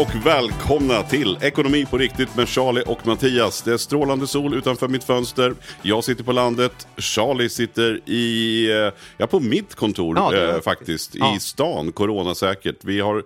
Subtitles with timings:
[0.00, 3.62] Och välkomna till Ekonomi på riktigt med Charlie och Mattias.
[3.62, 5.54] Det är strålande sol utanför mitt fönster.
[5.82, 6.88] Jag sitter på landet.
[6.96, 11.14] Charlie sitter i, eh, ja på mitt kontor Ja, eh, faktiskt.
[11.14, 11.36] Ja.
[11.36, 12.76] I stan, coronasäkert.
[12.84, 13.24] Vi har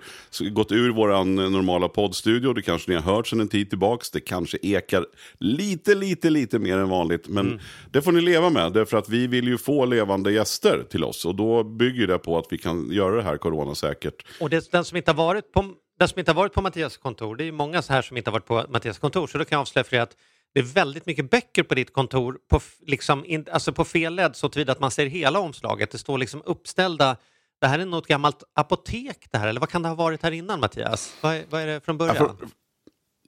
[0.50, 2.52] gått ur våran normala poddstudio.
[2.52, 4.10] Det kanske ni har hört sedan en tid tillbaks.
[4.10, 5.06] Det kanske ekar
[5.38, 7.28] lite, lite, lite mer än vanligt.
[7.28, 7.58] Men Mm.
[7.90, 8.72] det får ni leva med.
[8.72, 11.24] Därför att vi vill ju få levande gäster till oss.
[11.24, 14.26] Och då bygger det på att vi kan göra det här coronasäkert.
[14.40, 16.96] Och det, den, som inte har varit på, den som inte har varit på Mattias
[16.96, 19.38] kontor, det är ju många så här som inte har varit på Mattias kontor, så
[19.38, 20.16] då kan jag avslöja för er att
[20.54, 24.36] det är väldigt mycket böcker på ditt kontor, på, liksom, in, alltså på fel led
[24.36, 25.90] så tillvida att man ser hela omslaget.
[25.90, 27.16] Det står liksom uppställda,
[27.60, 30.32] det här är något gammalt apotek det här, eller vad kan det ha varit här
[30.32, 31.14] innan Mattias?
[31.20, 32.16] Vad är, vad är det från början?
[32.18, 32.48] Ja, för-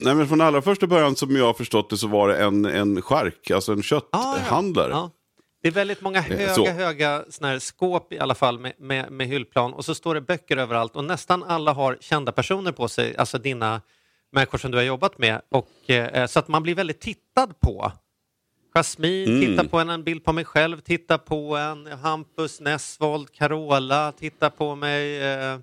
[0.00, 2.64] Nej, men från allra första början som jag har förstått det så var det en,
[2.64, 4.36] en skärk, alltså en Ah,
[4.90, 5.10] ja.
[5.66, 6.66] Det är väldigt många höga, så.
[6.66, 10.20] höga såna här skåp i alla fall med, med, med hyllplan och så står det
[10.20, 13.80] böcker överallt och nästan alla har kända personer på sig, alltså dina
[14.32, 15.40] människor som du har jobbat med.
[15.48, 17.92] Och, eh, så att man blir väldigt tittad på.
[18.74, 19.40] Jasmin, Mm.
[19.40, 24.50] titta på en, en bild på mig själv, titta på en Hampus Nessvold, Carola, titta
[24.50, 25.58] på mig, eh,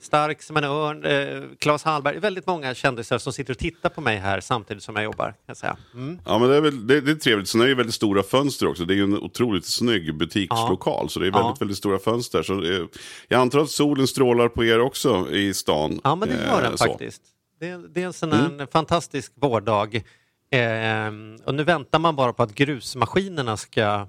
[0.00, 2.18] stark som en örn, eh, Claes Hallberg.
[2.18, 5.34] Väldigt många kändisar som sitter och tittar på mig här samtidigt som jag jobbar.
[5.46, 5.76] Kan säga.
[5.94, 6.18] Mm.
[6.26, 7.48] Ja, men det är, väl, det, det är trevligt.
[7.48, 8.84] Sen är det väldigt stora fönster också.
[8.84, 11.08] Det är ju en otroligt snygg butikslokal.
[11.10, 11.56] Så det är väldigt, Ja.
[11.60, 12.42] väldigt stora fönster.
[12.42, 12.86] Så eh,
[13.28, 16.00] jag antar att solen strålar på er också i stan.
[16.04, 16.84] Ja, men det gör Eh, den så.
[16.84, 17.22] faktiskt.
[17.60, 20.02] Det är, det är en sån en fantastisk vårdag.
[20.50, 24.06] Ehm, och nu väntar man bara på att grusmaskinerna ska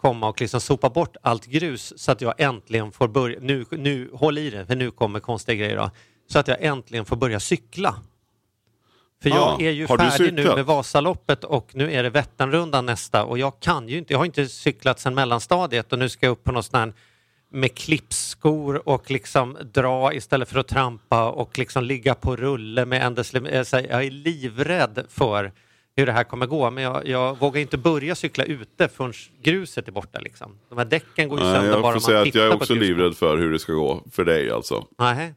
[0.00, 4.10] komma och liksom sopa bort allt grus så att jag äntligen får börja, nu, nu
[4.12, 5.90] håll i det, för nu kommer konstiga grejer då,
[6.28, 7.94] så att jag äntligen får börja cykla.
[9.22, 13.24] För jag Ja, är ju färdig nu med Vasaloppet och nu är det Vätternrundan nästa
[13.24, 16.32] och jag kan ju inte, jag har inte cyklat sedan mellanstadiet och nu ska jag
[16.32, 16.92] upp på något sånt här
[17.50, 23.02] med klippskor och liksom dra istället för att trampa och liksom ligga på rulle med
[23.06, 25.52] en decil- eh, Jag är livrädd för
[25.98, 29.88] hur det här kommer gå men jag, jag vågar inte börja cykla ute förrän gruset
[29.88, 30.20] är borta.
[30.20, 30.58] Liksom.
[30.68, 32.74] De här däcken går ju sönder jag bara om säga man att jag är också
[32.74, 34.86] livrädd för hur det ska gå för dig alltså.
[34.98, 35.34] Nej,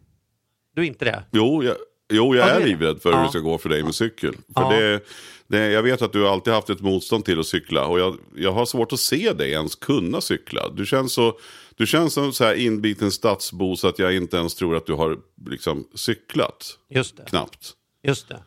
[0.76, 1.24] du är inte det?
[1.32, 1.76] Jo, jag,
[2.14, 3.24] jo, jag Ja, är livrädd för hur Ja.
[3.24, 4.34] det ska gå för dig med cykel.
[4.34, 4.70] För Ja.
[4.70, 5.00] det,
[5.48, 7.86] det, jag vet att du alltid haft ett motstånd till att cykla.
[7.86, 10.70] Och jag, jag har svårt att se dig ens kunna cykla.
[10.70, 11.40] Du känns, så,
[11.76, 14.94] du känns som så här inbiten stadsbo så att jag inte ens tror att du
[14.94, 16.78] har liksom, cyklat.
[16.90, 17.24] Just det.
[17.24, 17.72] Knappt.
[18.04, 18.44] Just det.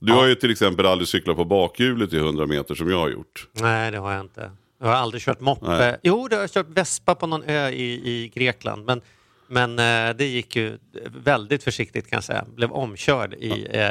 [0.00, 3.08] Du har ju till exempel aldrig cyklat på bakhjulet i 100 meter som jag har
[3.08, 3.48] gjort.
[3.52, 4.50] Nej, det har jag inte.
[4.80, 5.66] Jag har aldrig kört moppe.
[5.66, 5.96] Nej.
[6.02, 8.84] Jo, det har jag kört vespa på någon ö i, i Grekland.
[8.84, 9.00] Men,
[9.48, 10.78] men eh, det gick ju
[11.24, 12.44] väldigt försiktigt kan jag säga.
[12.54, 13.90] Blev omkörd i eh,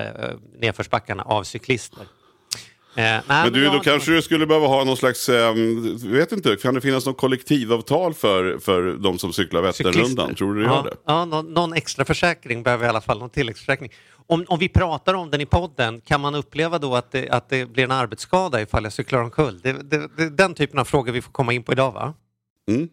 [0.59, 2.05] nedförsbackarna av cyklister.
[2.97, 5.53] Eh, nej, Men du, jag då kanske du skulle behöva ha någon slags, eh,
[6.03, 10.35] vet inte, kan det finnas något kollektivavtal för, för de som cyklar Vätternrundan?
[10.35, 10.97] Tror du det ja, gör det?
[11.05, 13.91] Ja, någon, någon extra försäkring behöver jag i alla fall, någon tilläggsförsäkring.
[14.27, 17.49] Om, om vi pratar om den i podden, kan man uppleva då att det, att
[17.49, 19.59] det blir en arbetsskada ifall jag cyklar omkull?
[19.61, 22.13] Det, det, det är den typen av frågor vi får komma in på idag va?
[22.69, 22.89] Mm.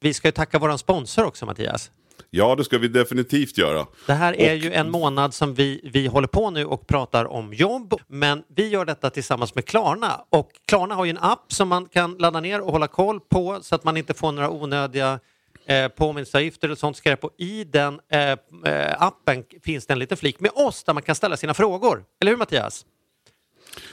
[0.00, 1.90] Vi ska ju tacka vår sponsor också Mattias.
[2.30, 3.86] Ja, det ska vi definitivt göra.
[4.06, 7.24] Det här är Och- ju en månad som vi, vi håller på nu och pratar
[7.24, 10.24] om jobb, men vi gör detta tillsammans med Klarna.
[10.30, 13.58] Och Klarna har ju en app som man kan ladda ner och hålla koll på
[13.62, 15.20] så att man inte får några onödiga
[15.68, 17.24] eh, påminnelseavgifter och sånt skräp.
[17.24, 21.02] Och i den eh, eh, appen finns det en liten flik med oss där man
[21.02, 22.04] kan ställa sina frågor.
[22.20, 22.84] Eller hur Mattias?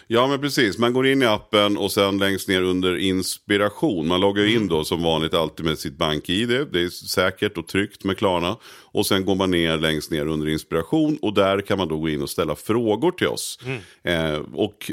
[0.08, 0.78] Ja, men precis.
[0.78, 4.08] Man går in i appen och sen längst ner under inspiration.
[4.08, 6.50] Man loggar in då som vanligt alltid med sitt bank-id.
[6.50, 8.58] Det är säkert och tryggt med Klarna.
[8.94, 12.10] Och sen går man ner längst ner under inspiration och där kan man då gå
[12.10, 13.60] in och ställa frågor till oss.
[13.66, 13.82] Mm.
[14.04, 14.92] Eh, och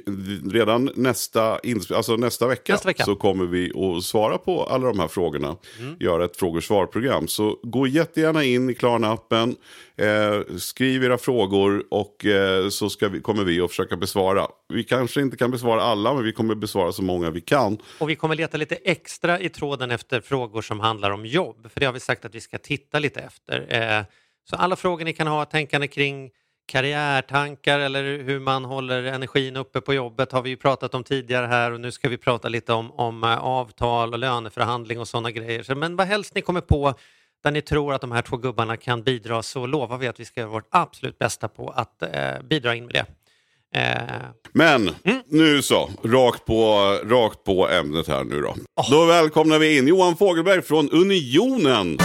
[0.53, 1.61] redan nästa,
[1.95, 3.05] alltså nästa, vecka Nästa vecka.
[3.05, 5.57] så kommer vi att svara på alla de här frågorna.
[5.79, 5.97] Mm.
[6.01, 7.29] Göra ett frågor-svar-program.
[7.29, 9.57] Så gå jättegärna in i Klarna-appen.
[9.97, 14.47] Eh, skriv era frågor och eh, så vi, kommer vi att försöka besvara.
[14.69, 17.79] Vi kanske inte kan besvara alla men vi kommer besvara så många vi kan.
[17.99, 21.71] Och vi kommer leta lite extra i tråden efter frågor som handlar om jobb.
[21.73, 23.67] För det har vi sagt att vi ska titta lite efter.
[23.91, 24.05] Eh,
[24.51, 26.31] så alla frågor ni kan ha tänkande kring,
[26.67, 31.47] karriärtankar eller hur man håller energin uppe på jobbet har vi ju pratat om tidigare
[31.47, 35.31] här och nu ska vi prata lite om, om eh, avtal och löneförhandling och sådana
[35.31, 35.75] grejer.
[35.75, 36.95] Men vad helst ni kommer på
[37.43, 40.25] där ni tror att de här två gubbarna kan bidra så lovar vi att vi
[40.25, 43.07] ska göra vårt absolut bästa på att eh, bidra in med det.
[43.75, 44.03] Eh.
[44.53, 45.23] Men mm.
[45.27, 48.55] nu så, rakt på, rakt på ämnet här nu då.
[48.77, 48.91] Oh.
[48.91, 51.99] Då välkomnar vi in Johan Fogelberg från Unionen.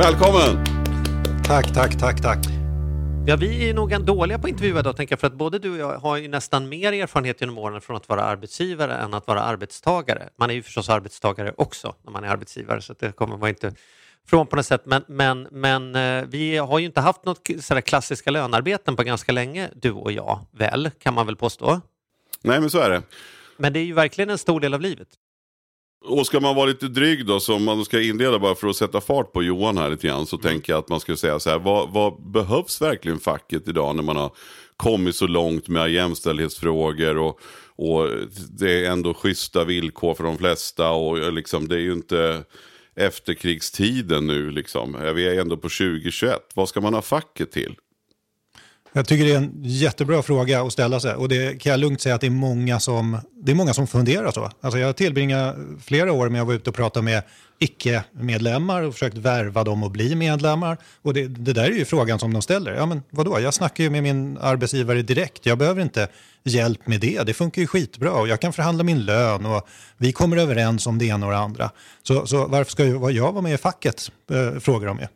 [0.00, 0.64] Välkommen!
[1.44, 2.38] Tack, tack, tack, tack.
[3.26, 5.70] Ja, vi är nog dåliga på att intervjua idag, tänker jag, för att både du
[5.72, 9.26] och jag har ju nästan mer erfarenhet genom åren från att vara arbetsgivare än att
[9.26, 10.28] vara arbetstagare.
[10.36, 13.72] Man är ju förstås arbetstagare också när man är arbetsgivare, så det kommer man inte
[14.26, 14.82] från på något sätt.
[14.84, 19.32] Men, men, men eh, vi har ju inte haft något sådär klassiska lönarbeten på ganska
[19.32, 21.80] länge, du och jag, väl, kan man väl påstå?
[22.42, 23.02] Nej, men så är det.
[23.56, 25.08] Men det är ju verkligen en stor del av livet.
[26.04, 29.00] Och ska man vara lite dryg då, som man ska inleda bara för att sätta
[29.00, 30.42] fart på Johan här lite grann, så mm.
[30.42, 34.02] tänker jag att man ska säga så här, vad, vad, behövs verkligen facket idag när
[34.02, 34.30] man har
[34.76, 37.40] kommit så långt med jämställdhetsfrågor och,
[37.76, 38.08] och
[38.58, 42.44] det är ändå schyssta villkor för de flesta och liksom, det är ju inte
[42.94, 44.96] efterkrigstiden nu liksom.
[45.14, 47.76] Vi är ändå på 2021, vad ska man ha facket till?
[48.92, 52.00] Jag tycker det är en jättebra fråga att ställa sig och det kan jag lugnt
[52.00, 54.50] säga att det är många som, det är många som funderar så.
[54.60, 57.22] Alltså jag tillbringar flera år med att vara ute och prata med
[57.58, 60.78] icke-medlemmar och försökt värva dem att bli medlemmar.
[61.02, 62.74] Och det, det, där är ju frågan som de ställer.
[62.74, 65.46] Ja men vadå, jag snackar ju med min arbetsgivare direkt.
[65.46, 66.08] Jag behöver inte
[66.44, 67.22] hjälp med det.
[67.26, 70.98] Det funkar ju skitbra och jag kan förhandla min lön och vi kommer överens om
[70.98, 71.70] det ena och det andra.
[72.02, 75.06] Så, så varför ska jag vara med i facket, Eh, frågar de ju.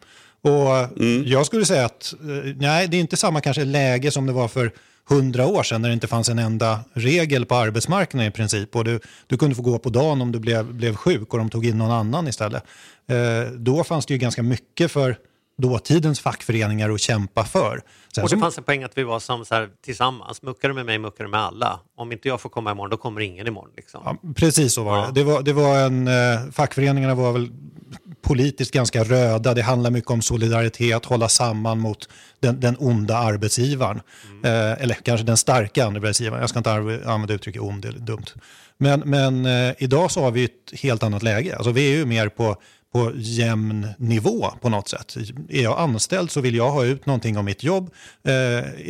[0.44, 1.24] Och mm.
[1.26, 4.48] Jag skulle säga att eh, nej, det är inte samma kanske läge som det var
[4.48, 4.72] för
[5.08, 8.76] hundra år sedan när det inte fanns en enda regel på arbetsmarknaden i princip.
[8.76, 11.50] Och du, du kunde få gå på dagen om du blev, blev sjuk och de
[11.50, 12.64] tog in någon annan istället.
[13.06, 15.16] Eh, då fanns det ju ganska mycket för
[15.56, 17.82] dåtidens fackföreningar att kämpa för.
[18.14, 18.40] Sen och det som...
[18.40, 21.24] fanns en poäng att vi var som så här, tillsammans, muckar du med mig, muckar
[21.24, 21.80] du med alla.
[21.96, 23.70] Om inte jag får komma imorgon, då kommer ingen imorgon.
[23.76, 24.00] Liksom.
[24.04, 25.06] Ja, precis så var ja.
[25.06, 25.12] det.
[25.12, 27.48] Det var, det var en, eh, fackföreningarna var väl
[28.22, 29.54] politiskt ganska röda.
[29.54, 32.08] Det handlar mycket om solidaritet, hålla samman mot
[32.40, 34.00] den, den onda arbetsgivaren.
[34.30, 34.44] Mm.
[34.44, 36.40] Eh, eller kanske den starka arbetsgivaren.
[36.40, 38.26] Jag ska inte använda uttrycket ond, det är dumt.
[38.78, 41.56] Men, men eh, idag så har vi ett helt annat läge.
[41.56, 42.56] Alltså, vi är ju mer på,
[42.94, 45.16] på jämn nivå på något sätt.
[45.48, 47.90] Är jag anställd så vill jag ha ut någonting av mitt jobb.
[48.24, 48.32] Eh,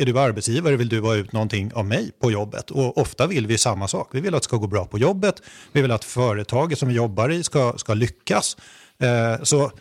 [0.01, 2.71] är du arbetsgivare vill du ha ut någonting av mig på jobbet.
[2.71, 4.09] Och ofta vill vi samma sak.
[4.11, 5.41] Vi vill att det ska gå bra på jobbet.
[5.71, 8.57] Vi vill att företaget som vi jobbar i ska, ska lyckas.
[8.99, 9.71] Eh, så eh,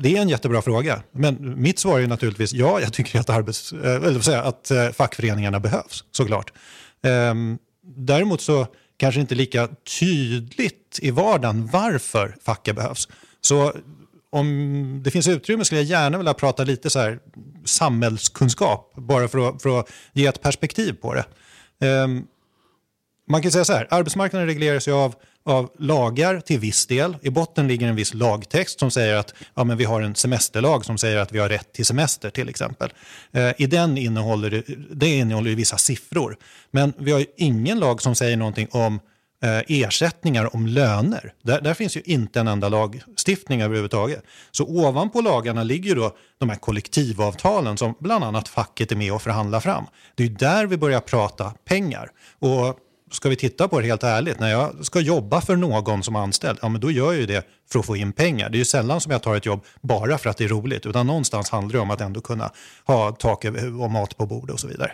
[0.00, 1.02] det är en jättebra fråga.
[1.12, 4.88] Men mitt svar är naturligtvis ja, jag tycker att, arbets, eh, eller säga, att eh,
[4.88, 6.52] fackföreningarna behövs, såklart.
[7.02, 7.58] Ehm,
[7.96, 8.66] däremot så
[8.96, 9.68] kanske inte lika
[10.00, 13.08] tydligt i vardagen varför facket behövs.
[13.44, 13.72] Så
[14.30, 17.18] om det finns utrymme skulle jag gärna vilja prata lite så här
[17.64, 21.24] samhällskunskap, bara för att, för att ge ett perspektiv på det.
[21.86, 22.26] Um,
[23.28, 27.16] man kan säga så här, arbetsmarknaden regleras ju av av lagar till viss del.
[27.22, 30.84] I botten ligger en viss lagtext som säger att ja, men vi har en semesterlag
[30.84, 32.92] som säger att vi har rätt till semester till exempel.
[33.32, 36.36] Eh, I den innehåller det innehåller vissa siffror.
[36.70, 39.00] Men vi har ju ingen lag som säger någonting om
[39.42, 41.32] ersättningar om löner.
[41.42, 44.22] Där, där, finns ju inte en enda lagstiftning överhuvudtaget.
[44.50, 49.22] Så ovanpå lagarna ligger då de här kollektivavtalen som bland annat facket är med och
[49.22, 49.84] förhandlar fram.
[50.14, 52.10] Det är där vi börjar prata pengar.
[52.38, 52.78] Och
[53.10, 56.58] ska vi titta på det helt ärligt, när jag ska jobba för någon som anställd,
[56.62, 58.50] ja men då gör jag ju det för att få in pengar.
[58.50, 60.86] Det är ju sällan som jag tar ett jobb bara för att det är roligt,
[60.86, 62.50] utan någonstans handlar det om att ändå kunna
[62.84, 63.44] ha tak
[63.80, 64.92] och mat på bordet och så vidare.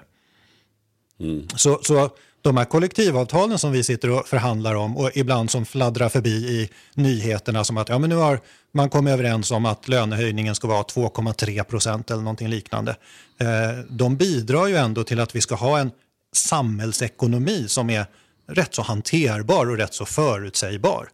[1.21, 1.49] Mm.
[1.49, 2.11] Så, så
[2.43, 6.71] de här kollektivavtalen som vi sitter och förhandlar om och ibland som fladdrar förbi i
[6.95, 8.41] nyheterna som att ja, men nu har
[8.75, 12.97] man kommit överens om att lönehöjningen ska vara 2,3 procent eller någonting liknande.
[13.41, 15.91] Eh, de bidrar ju ändå till att vi ska ha en
[16.33, 18.07] samhällsekonomi som är
[18.49, 21.09] rätt så hanterbar och rätt så förutsägbar.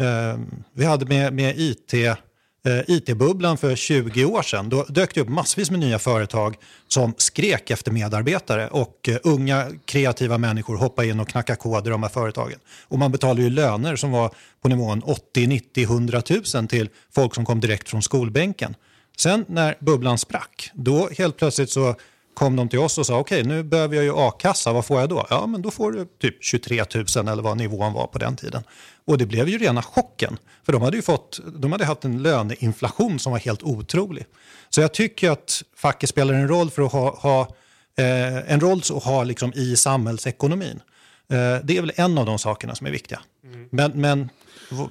[0.00, 0.38] Eh,
[0.72, 1.94] vi hade med, med IT,
[2.66, 4.68] Eh, IT-bubblan för 20 år sedan.
[4.68, 6.56] Då dök det upp massvis med nya företag
[6.88, 11.90] som skrek efter medarbetare och eh, unga kreativa människor hoppade in och knackade koder i
[11.90, 12.58] de här företagen.
[12.88, 16.22] Och man betalade ju löner som var på nivån 80, 90, 100
[16.54, 18.74] 000 till folk som kom direkt från skolbänken.
[19.16, 21.96] Sen när bubblan sprack, då helt plötsligt så
[22.34, 25.00] kom de till oss och sa okej okay, nu behöver jag ju a-kassa, vad får
[25.00, 25.26] jag då?
[25.30, 26.84] Ja men då får du typ 23
[27.16, 28.62] 000 eller vad nivån var på den tiden.
[29.06, 32.22] Och det blev ju rena chocken, för de hade ju fått, de hade haft en
[32.22, 34.24] löneinflation som var helt otrolig.
[34.70, 37.40] Så jag tycker att facket spelar en roll för att ha, ha
[37.98, 40.80] eh, en roll att ha liksom i samhällsekonomin.
[41.30, 43.20] Eh, det är väl en av de sakerna som är viktiga.
[43.70, 44.28] Men, men
[44.70, 44.88] v-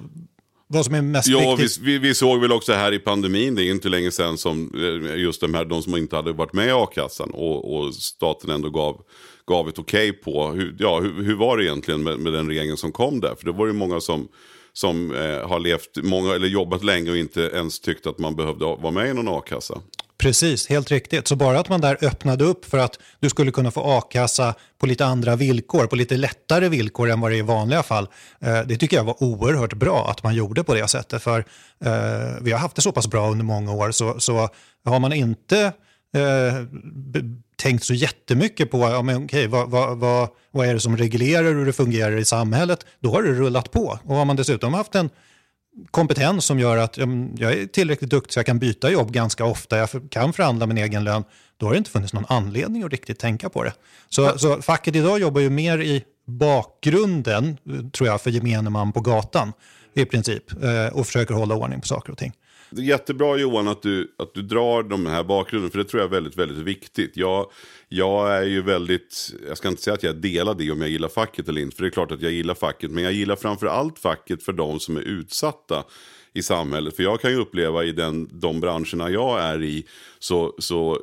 [0.66, 1.78] vad som är mest Ja, viktigt...
[1.78, 4.70] vi, vi, vi såg väl också här i pandemin, det är inte länge sedan som
[4.74, 8.50] eh, just de här, de som inte hade varit med i a-kassan och, och staten
[8.50, 9.00] ändå gav,
[9.46, 12.76] gav ett okej på, hur, ja, hur, hur var det egentligen med, med den regeln
[12.76, 13.34] som kom där?
[13.34, 14.28] För det var ju många som,
[14.72, 18.64] som eh, har levt, många, eller jobbat länge och inte ens tyckte att man behövde
[18.64, 19.80] vara med i någon a-kassa.
[20.24, 21.28] Precis, helt riktigt.
[21.28, 24.86] Så bara att man där öppnade upp för att du skulle kunna få a-kassa på
[24.86, 28.08] lite andra villkor, på lite lättare villkor än vad det är i vanliga fall.
[28.40, 31.22] Eh, det tycker jag var oerhört bra att man gjorde på det sättet.
[31.22, 31.38] För
[31.84, 31.92] eh,
[32.40, 34.48] vi har haft det så pass bra under många år, så, så
[34.84, 35.72] har man inte
[36.14, 36.54] eh,
[37.56, 41.54] tänkt så jättemycket på ja, men okej, vad, vad, vad, vad är det som reglerar
[41.54, 43.98] hur det fungerar i samhället, då har det rullat på.
[44.04, 45.10] Och har man dessutom haft en
[45.90, 46.96] kompetens som gör att
[47.36, 50.78] jag är tillräckligt duktig så jag kan byta jobb ganska ofta, jag kan förhandla min
[50.78, 51.24] egen lön,
[51.56, 53.72] då har det inte funnits någon anledning att riktigt tänka på det.
[54.08, 57.56] Så, så facket idag jobbar ju mer i bakgrunden,
[57.92, 59.52] tror jag, för gemene man på gatan
[59.94, 62.32] i princip, eh, och försöker hålla ordning på saker och ting.
[62.74, 66.00] Det är jättebra Johan att du, att du drar de här bakgrunden, för det tror
[66.02, 67.16] jag är väldigt, väldigt viktigt.
[67.16, 67.50] Jag,
[67.88, 71.08] jag är ju väldigt, jag ska inte säga att jag delar det om jag gillar
[71.08, 73.66] facket eller inte, för det är klart att jag gillar facket, men jag gillar framför
[73.66, 75.84] allt facket för de som är utsatta
[76.32, 76.96] i samhället.
[76.96, 79.86] För jag kan ju uppleva i den, de branscherna jag är i,
[80.24, 80.98] så, så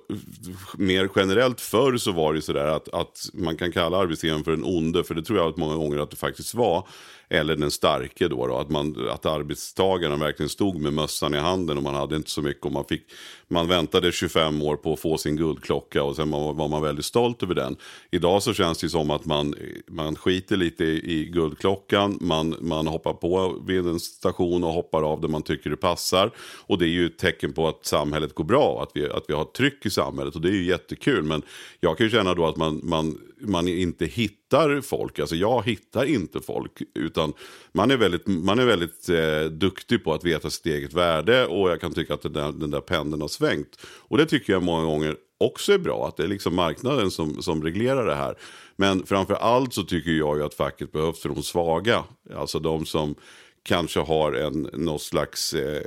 [0.77, 4.63] mer generellt förr så var det sådär att, att man kan kalla arbetsgivaren för en
[4.63, 6.87] onde, för det tror jag att många gånger att det faktiskt var.
[7.33, 11.77] Eller den starke då, då att, man, att arbetstagaren verkligen stod med mössan i handen
[11.77, 13.03] och man hade inte så mycket och man, fick,
[13.47, 17.05] man väntade 25 år på att få sin guldklocka och sen var, var man väldigt
[17.05, 17.75] stolt över den.
[18.11, 19.55] Idag så känns det som att man,
[19.87, 25.03] man skiter lite i, i guldklockan, man, man hoppar på vid en station och hoppar
[25.03, 26.31] av där man tycker det passar.
[26.67, 29.33] Och det är ju ett tecken på att samhället går bra, att vi, att vi
[29.33, 31.23] har tryck i samhället och det är ju jättekul.
[31.23, 31.41] Men
[31.79, 36.05] jag kan ju känna då att man, man, man inte hittar folk, alltså jag hittar
[36.05, 36.81] inte folk.
[36.95, 37.33] Utan
[37.71, 41.69] man är väldigt, man är väldigt eh, duktig på att veta sitt eget värde och
[41.69, 43.79] jag kan tycka att den där, den där pendeln har svängt.
[43.85, 47.41] Och det tycker jag många gånger också är bra, att det är liksom marknaden som,
[47.41, 48.35] som reglerar det här.
[48.75, 52.03] Men framför allt så tycker jag ju att facket behövs för de svaga.
[52.35, 53.15] Alltså de som
[53.63, 55.81] kanske har en någon slags, eh,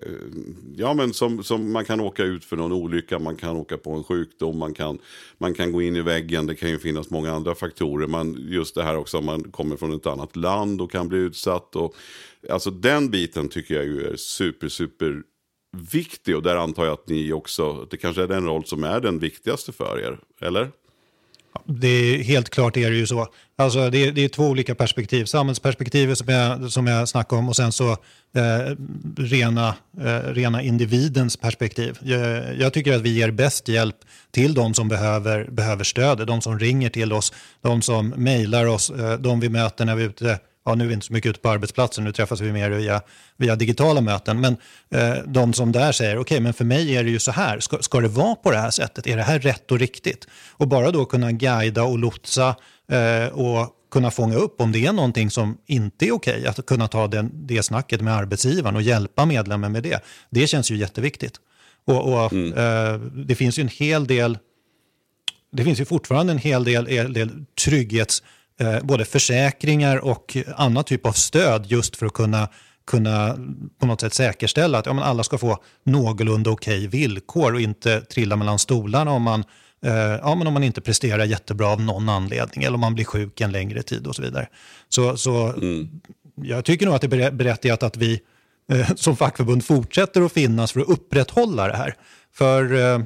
[0.77, 3.93] ja men som, som man kan åka ut för någon olycka, man kan åka på
[3.93, 4.99] en sjukdom, man kan,
[5.39, 8.07] man kan gå in i väggen, det kan ju finnas många andra faktorer.
[8.07, 11.19] Man, just det här också om man kommer från ett annat land och kan bli
[11.19, 11.77] utsatt.
[11.77, 11.95] Och,
[12.51, 15.23] alltså den biten tycker jag ju är super, super
[15.93, 19.01] viktig och där antar jag att ni också, det kanske är den roll som är
[19.01, 20.71] den viktigaste för er, eller?
[21.67, 23.29] Det är, helt klart är det ju så.
[23.59, 25.25] Alltså det, är, det är två olika perspektiv.
[25.25, 28.75] Samhällsperspektivet som jag, som jag snackade om och sen så eh,
[29.17, 31.99] rena, eh, rena individens perspektiv.
[32.03, 33.97] Jag, jag tycker att vi ger bäst hjälp
[34.31, 38.91] till de som behöver, behöver stöd, de som ringer till oss, de som mejlar oss,
[38.91, 41.31] eh, de vi möter när vi är ute ja, nu är vi inte så mycket
[41.31, 43.03] ute på arbetsplatsen, nu träffas vi mer via,
[43.37, 44.57] via digitala möten, men
[44.91, 47.61] eh, de som där säger, okej, okay, men för mig är det ju så här,
[47.61, 49.07] ska, ska det vara på det här sättet?
[49.07, 50.29] Är det här rätt och riktigt?
[50.53, 52.57] Och bara då kunna guida och lotsa
[52.89, 56.67] eh, och kunna fånga upp om det är någonting som inte är okej, okay, att
[56.67, 60.77] kunna ta den, det snacket med arbetsgivaren och hjälpa medlemmen med det, det känns ju
[60.77, 61.41] jätteviktigt.
[61.85, 62.53] Och, och mm.
[62.53, 64.39] eh, det finns ju en hel del,
[65.53, 67.31] det finns ju fortfarande en hel del, en del
[67.65, 68.23] trygghets
[68.61, 72.49] eh, både försäkringar och annan typ av stöd just för att kunna,
[72.87, 73.39] kunna
[73.81, 78.37] på något sätt säkerställa att ja, alla ska få någorlunda okej villkor och inte trilla
[78.37, 79.45] mellan stolarna om man,
[79.85, 83.05] eh, ja, men om man inte presterar jättebra av någon anledning eller om man blir
[83.05, 84.49] sjuk en längre tid och så vidare.
[84.89, 86.01] Så, så mm.
[86.35, 88.21] jag tycker nog att det är berättigat att vi
[88.73, 91.95] eh, som fackförbund fortsätter att finnas för att upprätthålla det här.
[92.33, 92.99] För eh,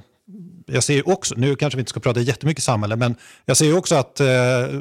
[0.67, 3.65] jag ser ju också, nu kanske vi inte ska prata jättemycket samhälle, men jag ser
[3.65, 4.27] ju också att eh,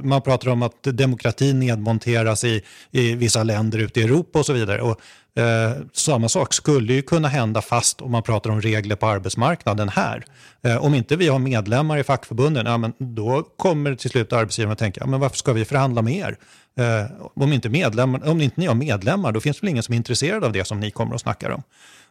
[0.03, 2.61] man pratar om att demokratin nedmonteras i,
[2.91, 4.81] i vissa länder ute i Europa och så vidare.
[4.81, 5.01] Och,
[5.41, 9.89] eh, samma sak skulle ju kunna hända fast om man pratar om regler på arbetsmarknaden
[9.89, 10.25] här.
[10.61, 14.73] Eh, om inte vi har medlemmar i fackförbunden, ja, men då kommer till slut arbetsgivaren
[14.73, 16.37] att tänka, ja, men varför ska vi förhandla med er?
[16.79, 19.93] Eh, om, inte medlemmar, om inte ni har medlemmar, då finns det väl ingen som
[19.93, 21.63] är intresserad av det som ni kommer och snackar om.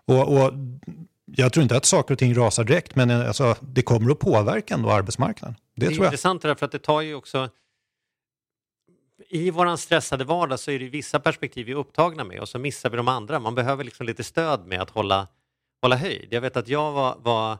[0.06, 0.52] Och, och
[1.26, 4.74] jag tror inte att saker och ting rasar direkt, men alltså, det kommer att påverka
[4.74, 5.56] ändå arbetsmarknaden.
[5.74, 6.10] Det, det är tror jag.
[6.10, 7.48] intressant det där, för att det tar ju också...
[9.28, 12.58] I vår stressade vardag så är det vissa perspektiv vi är upptagna med och så
[12.58, 13.38] missar vi de andra.
[13.38, 15.28] Man behöver liksom lite stöd med att hålla,
[15.82, 16.28] hålla höjd.
[16.30, 17.58] Jag vet att jag var, var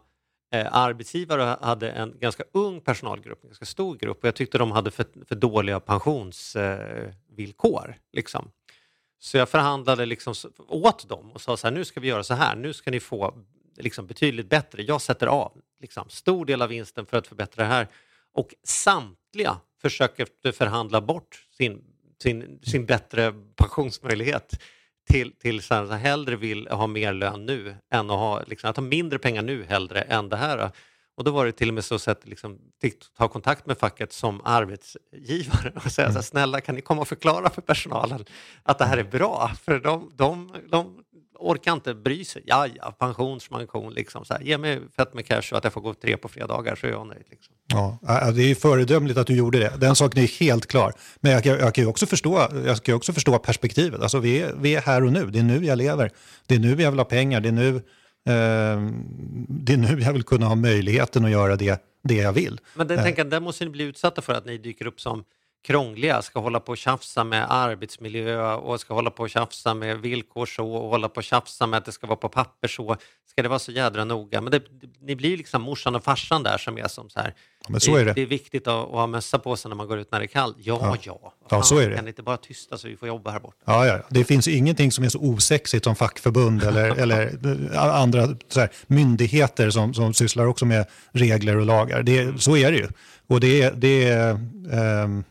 [0.53, 4.59] eh, arbetsgivare och hade en ganska ung personalgrupp, en ganska stor grupp och jag tyckte
[4.59, 7.89] de hade för, för dåliga pensionsvillkor.
[7.89, 8.51] Eh, liksom.
[9.19, 10.35] Så jag förhandlade liksom
[10.69, 13.01] åt dem och sa så här, nu ska vi göra så här, nu ska ni
[13.01, 13.35] få
[13.77, 14.83] liksom betydligt bättre.
[14.83, 17.89] Jag sätter av liksom, stor del av vinsten för att förbättra det här.
[18.33, 21.85] Och samtliga försöker förhandla bort sin
[22.23, 24.63] sin, sin bättre pensionsmöjlighet
[25.11, 28.77] till, till så här, hellre vill ha mer lön nu än att ha, liksom, att
[28.77, 30.71] ha mindre pengar nu hellre än det här.
[31.15, 32.59] Och då var det till och med så att liksom
[33.17, 37.09] ta kontakt med facket som arbetsgivare och säga så här, snälla kan ni komma och
[37.09, 38.25] förklara för personalen
[38.63, 39.51] att det här är bra?
[39.65, 41.05] För de, de, de
[41.39, 42.43] orkar inte bry sig.
[42.47, 44.41] Ja, ja, pension, pension, liksom så här.
[44.41, 46.91] Ge mig fett med cash och att jag får gå tre på fredagar så är
[46.91, 47.25] jag nöjd.
[47.31, 47.55] Liksom.
[47.69, 47.99] Ja,
[48.35, 49.73] det är föredömligt att du gjorde det.
[49.79, 50.93] Den saken är helt klar.
[51.21, 54.01] Men jag, jag, jag kan ju också förstå, jag kan också förstå perspektivet.
[54.01, 55.27] Alltså vi, är, vi är här och nu.
[55.27, 56.11] Det är nu jag lever.
[56.47, 57.41] Det är nu jag vill ha pengar.
[57.41, 57.83] Det är nu, eh,
[59.49, 62.61] det är nu jag vill kunna ha möjligheten att göra det, det jag vill.
[62.75, 63.05] Men den, eh.
[63.05, 65.25] tänker, där måste ni bli utsatta för att ni dyker upp som
[65.67, 69.99] krångliga, ska hålla på och tjafsa med arbetsmiljö och ska hålla på och tjafsa med
[69.99, 72.97] villkor så och hålla på och tjafsa med att det ska vara på papper så.
[73.31, 74.41] Ska det vara så jädra noga?
[74.41, 74.63] Men det,
[75.01, 77.35] ni blir liksom morsan och farsan där som är som så här.
[77.69, 78.13] Men så är det.
[78.13, 80.25] det är viktigt att, att ha mössa på sig när man går ut när det
[80.25, 80.57] är kallt.
[80.59, 80.97] Ja, ja.
[81.23, 81.33] ja.
[81.51, 81.97] ja så är det.
[81.97, 83.57] Kan ni inte bara tysta så vi får jobba här borta?
[83.65, 83.99] Ja, ja.
[84.11, 87.39] Det finns ingenting som är så osexigt som fackförbund eller, eller
[87.77, 92.03] andra så här, myndigheter som, som sysslar också med regler och lagar.
[92.03, 92.89] Det, så är det ju.
[93.27, 94.31] Och det, det är...
[95.05, 95.25] Um,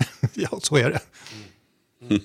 [0.34, 1.00] ja, så är det.
[2.02, 2.20] Mm.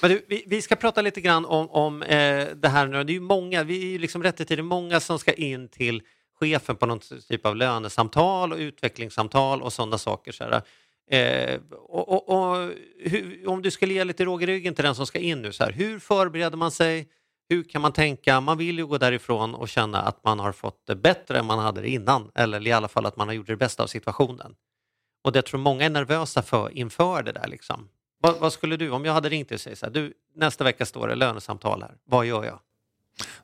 [0.00, 3.04] Men du, vi, vi, ska prata lite grann om, om eh, det här nu.
[3.04, 5.68] Det är ju många, vi är ju liksom rätt i tiden, många som ska in
[5.68, 6.02] till
[6.40, 10.32] chefen på någon typ av lönesamtal och utvecklingssamtal och sådana saker.
[10.32, 10.44] Så
[11.16, 14.94] eh, och, och, och hur, om du skulle ge lite råg i ryggen till den
[14.94, 17.08] som ska in nu, så här, hur förbereder man sig?
[17.48, 18.40] Hur kan man tänka?
[18.40, 21.58] Man vill ju gå därifrån och känna att man har fått det bättre än man
[21.58, 24.54] hade det innan, eller i alla fall att man har gjort det bästa av situationen.
[25.22, 27.46] Och det jag tror många är nervösa för inför det där.
[27.46, 27.88] Liksom.
[28.22, 30.64] Vad, vad skulle du, om jag hade ringt dig och sagt så här, du, nästa
[30.64, 32.58] vecka står det lönesamtal här, vad gör jag?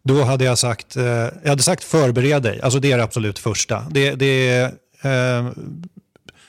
[0.02, 1.04] Då hade jag sagt, eh,
[1.42, 3.86] jag hade sagt förbered dig, alltså det är det absolut första.
[3.90, 4.60] Det, det,
[5.02, 5.50] eh,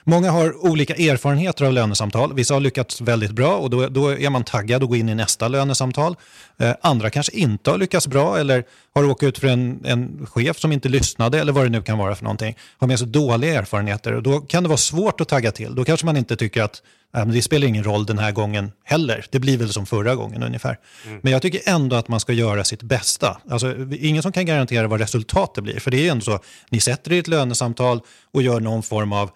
[0.10, 2.34] Många har olika erfarenheter av lönesamtal.
[2.34, 5.16] Vissa har lyckats väldigt bra och då, då är man taggad att gå in i
[5.16, 6.16] nästa lönesamtal.
[6.58, 8.64] Eh, andra kanske inte har lyckats bra eller
[8.94, 11.98] har råkat ut för en, en chef som inte lyssnade eller vad det nu kan
[11.98, 12.56] vara för någonting.
[12.78, 15.76] Har med sig dåliga erfarenheter och då kan det vara svårt att tagga till.
[15.76, 16.82] Då kanske man inte tycker att
[17.16, 19.26] äh, det spelar ingen roll den här gången heller.
[19.30, 20.78] Det blir väl som förra gången ungefär.
[21.06, 21.20] Mm.
[21.24, 23.42] Men jag tycker ändå att man ska göra sitt bästa.
[23.50, 25.80] Alltså, ingen som kan garantera vad resultatet blir.
[25.80, 28.02] För det är ju ändå så, ni sätter er i ett lönesamtal
[28.34, 29.32] och gör någon form av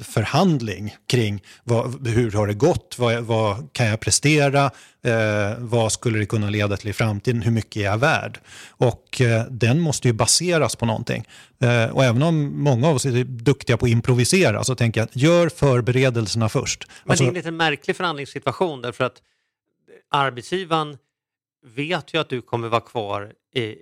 [0.00, 4.70] förhandling kring vad, hur har det gått, vad, vad kan jag prestera,
[5.02, 8.38] eh, vad skulle det kunna leda till i framtiden, hur mycket är jag värd?
[8.68, 11.24] Och eh, den måste ju baseras på någonting.
[11.60, 15.06] Eh, och även om många av oss är duktiga på att improvisera så tänker jag
[15.06, 16.86] att gör förberedelserna först.
[17.04, 19.22] Men alltså, det är en lite märklig förhandlingssituation därför att
[20.10, 20.98] arbetsgivaren
[21.66, 23.76] vet ju att du kommer vara kvar i,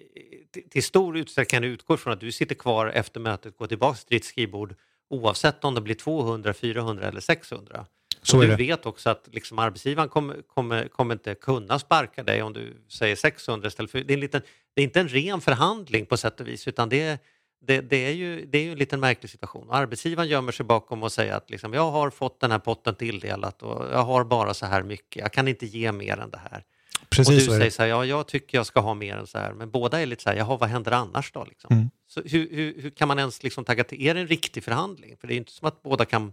[0.71, 4.25] till stor utsträckning utgår från att du sitter kvar efter mötet, går tillbaka till ditt
[4.25, 4.75] skrivbord
[5.11, 7.87] oavsett om det blir 200, 400 eller 600.
[8.23, 12.43] Så och du vet också att liksom arbetsgivaren kommer, kommer, kommer inte kunna sparka dig
[12.43, 14.01] om du säger 600 istället för...
[14.01, 14.43] Det är, en liten,
[14.75, 17.19] det är inte en ren förhandling på sätt och vis utan det är,
[17.61, 19.71] det, det, är ju, det är ju en liten märklig situation.
[19.71, 23.63] Arbetsgivaren gömmer sig bakom och säger att liksom, jag har fått den här potten tilldelat
[23.63, 26.65] och jag har bara så här mycket, jag kan inte ge mer än det här.
[27.11, 29.27] Precis och du så säger så här, ja jag tycker jag ska ha mer än
[29.27, 31.45] så här, men båda är lite så här, jaha vad händer annars då?
[31.45, 31.73] Liksom.
[31.77, 31.91] Mm.
[32.09, 35.17] Så hur, hur, hur, kan man ens liksom tagga till, är det en riktig förhandling?
[35.21, 36.33] För det är inte som att båda kan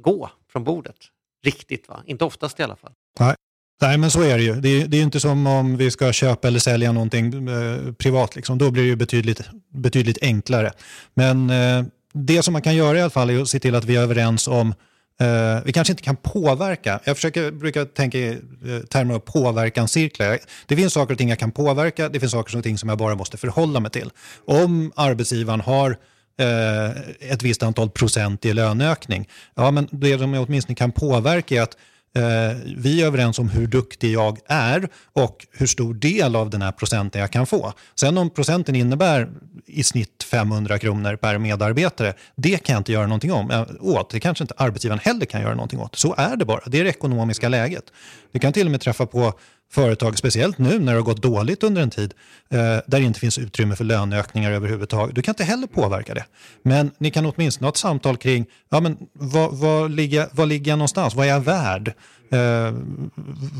[0.00, 0.96] gå från bordet.
[1.44, 2.02] Riktigt va?
[2.06, 2.92] Inte oftast i alla fall.
[3.20, 3.34] Nej.
[3.80, 4.54] Nej, men så är det ju.
[4.54, 8.36] Det är, det är inte som om vi ska köpa eller sälja någonting eh, privat.
[8.36, 8.58] Liksom.
[8.58, 10.72] Då blir det ju betydligt, betydligt enklare.
[11.14, 13.84] Men eh, det som man kan göra i alla fall är att se till att
[13.84, 14.74] vi är överens om
[15.20, 17.00] Eh, vi kanske inte kan påverka.
[17.04, 20.38] Jag försöker, brukar tänka i eh, termer av påverkanscirklar.
[20.66, 22.98] Det finns saker och ting jag kan påverka, det finns saker och ting som jag
[22.98, 24.10] bara måste förhålla mig till.
[24.44, 25.90] Om arbetsgivaren har
[26.38, 31.54] eh, ett visst antal procent i löneökning, ja, men det de jag åtminstone kan påverka
[31.54, 31.76] är att
[32.16, 36.62] Eh, vi är överens om hur duktig jag är och hur stor del av den
[36.62, 37.72] här procenten jag kan få.
[37.94, 39.28] Sen om procenten innebär
[39.66, 44.10] i snitt 500 kronor per medarbetare, det kan jag inte göra någonting om, eh, åt.
[44.10, 45.96] Det kanske inte arbetsgivaren heller kan göra någonting åt.
[45.96, 46.60] Så är det bara.
[46.66, 47.84] Det är det ekonomiska läget.
[48.32, 49.32] Det kan till och med träffa på
[49.74, 52.14] företag, speciellt nu när det har gått dåligt under en tid,
[52.50, 55.14] eh, där det inte finns utrymme för löneökningar överhuvudtaget.
[55.14, 56.24] Du kan inte heller påverka det.
[56.62, 60.70] Men ni kan åtminstone ha ett samtal kring, ja men vad, vad, ligger, vad ligger
[60.70, 61.14] jag någonstans?
[61.14, 61.88] Vad är jag värd?
[62.30, 62.72] Eh,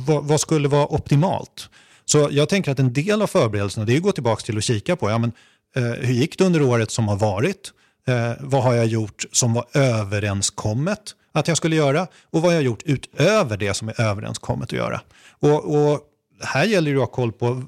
[0.07, 1.69] vad, vad, skulle vara optimalt?
[2.05, 4.63] Så jag tänker att en del av förberedelserna, det är att gå tillbaka till och
[4.63, 5.33] kika på, ja men
[5.77, 7.73] eh, hur gick det under året som har varit?
[8.09, 12.59] Eh, vad har jag gjort som var överenskommet att jag skulle göra och vad jag
[12.59, 15.01] har gjort utöver det som är överenskommet att göra.
[15.41, 16.01] Och, och
[16.41, 17.63] här gäller det att ha koll på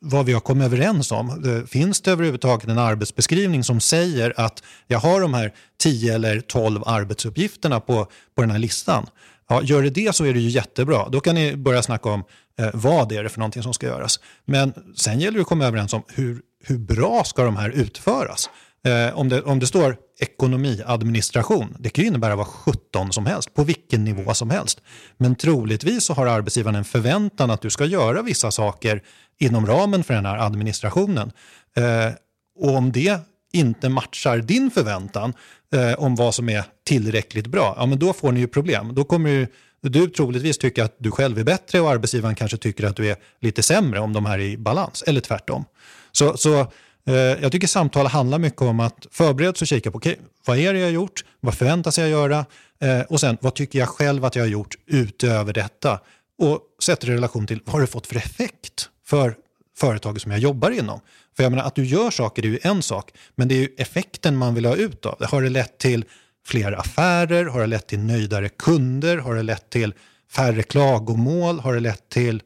[0.00, 1.30] vad vi har kommit överens om.
[1.30, 6.40] Eh, finns det överhuvudtaget en arbetsbeskrivning som säger att jag har de här 10 eller
[6.40, 9.06] 12 arbetsuppgifterna på, på den här listan?
[9.48, 11.08] Ja, gör det det så är det ju jättebra.
[11.08, 12.24] Då kan ni börja snacka om
[12.58, 14.20] eh, vad är det för någonting som ska göras.
[14.44, 18.50] Men sen gäller det att komma överens om hur, hur bra ska de här utföras.
[18.86, 23.54] Eh, om, det, om det står ekonomiadministration, det kan ju innebära vad 17 som helst,
[23.54, 24.82] på vilken nivå som helst.
[25.16, 29.02] Men troligtvis så har arbetsgivaren en förväntan att du ska göra vissa saker
[29.38, 31.32] inom ramen för den här administrationen.
[31.76, 32.12] Eh,
[32.58, 33.20] och om det
[33.52, 35.32] inte matchar din förväntan
[35.74, 38.94] eh, om vad som är tillräckligt bra, ja men då får ni ju problem.
[38.94, 39.46] Då kommer ju
[39.82, 43.16] du troligtvis tycka att du själv är bättre och arbetsgivaren kanske tycker att du är
[43.40, 45.64] lite sämre om de här är i balans, eller tvärtom.
[46.12, 46.66] Så, så
[47.06, 50.16] Eh, jag tycker samtal handlar mycket om att förbereda sig och kika på okay,
[50.46, 52.46] vad är det jag har gjort, vad förväntas jag göra
[52.80, 56.00] eh, och sen vad tycker jag själv att jag har gjort utöver detta
[56.38, 59.34] och sätter det i relation till vad har det fått för effekt för
[59.78, 61.00] företaget som jag jobbar inom.
[61.36, 63.68] För jag menar, att du gör saker är ju en sak, men det är ju
[63.78, 65.26] effekten man vill ha ut av det.
[65.26, 66.04] Har det lett till
[66.46, 67.44] fler affärer?
[67.44, 69.18] Har det lett till nöjdare kunder?
[69.18, 69.94] Har det lett till
[70.32, 71.60] färre klagomål?
[71.60, 72.42] Har det lett till,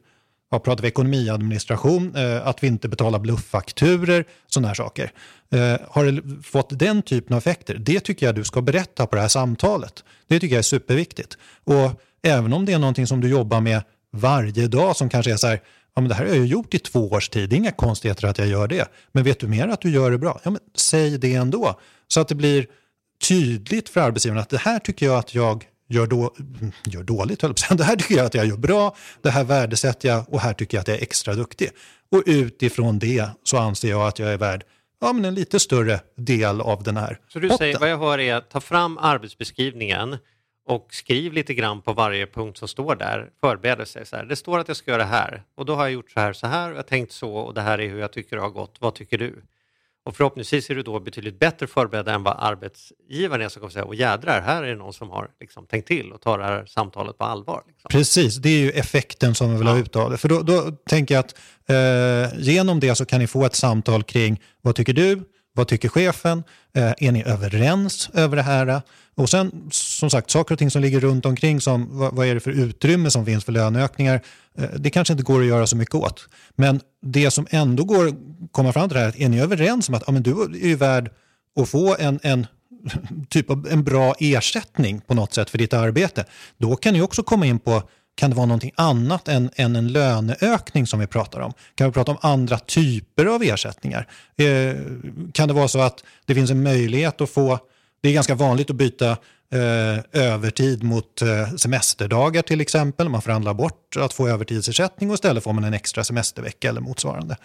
[0.51, 2.15] vad pratar vi, ekonomiadministration?
[2.15, 4.25] Eh, att vi inte betalar blufffakturer?
[4.47, 5.11] Sådana här saker.
[5.51, 7.75] Eh, har det fått den typen av effekter?
[7.75, 10.03] Det tycker jag du ska berätta på det här samtalet.
[10.27, 11.37] Det tycker jag är superviktigt.
[11.63, 13.83] Och även om det är någonting som du jobbar med
[14.13, 15.61] varje dag som kanske är så här,
[15.95, 18.27] ja, men det här har jag gjort i två års tid, det är inga konstigheter
[18.27, 18.87] att jag gör det.
[19.11, 20.39] Men vet du mer att du gör det bra?
[20.43, 21.79] Ja, men säg det ändå.
[22.07, 22.65] Så att det blir
[23.27, 26.33] tydligt för arbetsgivaren att det här tycker jag att jag gör, då,
[26.85, 30.33] gör dåligt, höll det här tycker jag att jag gör bra, det här värdesätter jag
[30.33, 31.69] och här tycker jag att jag är extra duktig.
[32.11, 34.63] Och utifrån det så anser jag att jag är värd
[35.01, 37.57] ja, men en lite större del av den här Så du potten.
[37.57, 40.17] säger, vad jag hör är, ta fram arbetsbeskrivningen
[40.67, 43.29] och skriv lite grann på varje punkt som står där.
[43.41, 44.05] Förbered sig.
[44.05, 44.25] Så här.
[44.25, 46.33] Det står att jag ska göra det här och då har jag gjort så här,
[46.33, 48.41] så här och jag har tänkt så och det här är hur jag tycker det
[48.41, 48.77] har gått.
[48.79, 49.41] Vad tycker du?
[50.03, 53.85] Och förhoppningsvis är du då betydligt bättre förberedd än vad arbetsgivaren är som kommer säga,
[53.85, 56.65] och jädrar, här är det någon som har liksom, tänkt till och tar det här
[56.65, 57.63] samtalet på allvar.
[57.67, 57.89] Liksom.
[57.89, 60.17] Precis, det är ju effekten som vi vill ha ut av det.
[60.17, 61.35] För då, då tänker jag att
[61.69, 65.89] eh, genom det så kan ni få ett samtal kring vad tycker du, vad tycker
[65.89, 68.81] chefen, eh, är ni överens över det här?
[69.15, 72.33] Och sen som sagt, saker och ting som ligger runt omkring som vad, vad är
[72.33, 74.21] det för utrymme som finns för löneökningar?
[74.57, 76.29] Eh, det kanske inte går att göra så mycket åt.
[76.55, 78.15] Men det som ändå går att
[78.51, 80.75] komma fram till det här, är ni överens om att ja, men du är ju
[80.75, 81.11] värd
[81.59, 82.47] att få en, en
[83.29, 86.25] typ av en bra ersättning på något sätt för ditt arbete.
[86.57, 87.83] Då kan ni också komma in på
[88.15, 91.53] kan det vara någonting annat än, än en löneökning som vi pratar om?
[91.75, 94.07] Kan vi prata om andra typer av ersättningar?
[94.37, 94.75] Eh,
[95.33, 97.59] kan det vara så att det finns en möjlighet att få,
[98.01, 99.17] det är ganska vanligt att byta
[99.53, 103.09] eh, övertid mot eh, semesterdagar till exempel.
[103.09, 107.37] Man förhandlar bort att få övertidsersättning och istället får man en extra semestervecka eller motsvarande.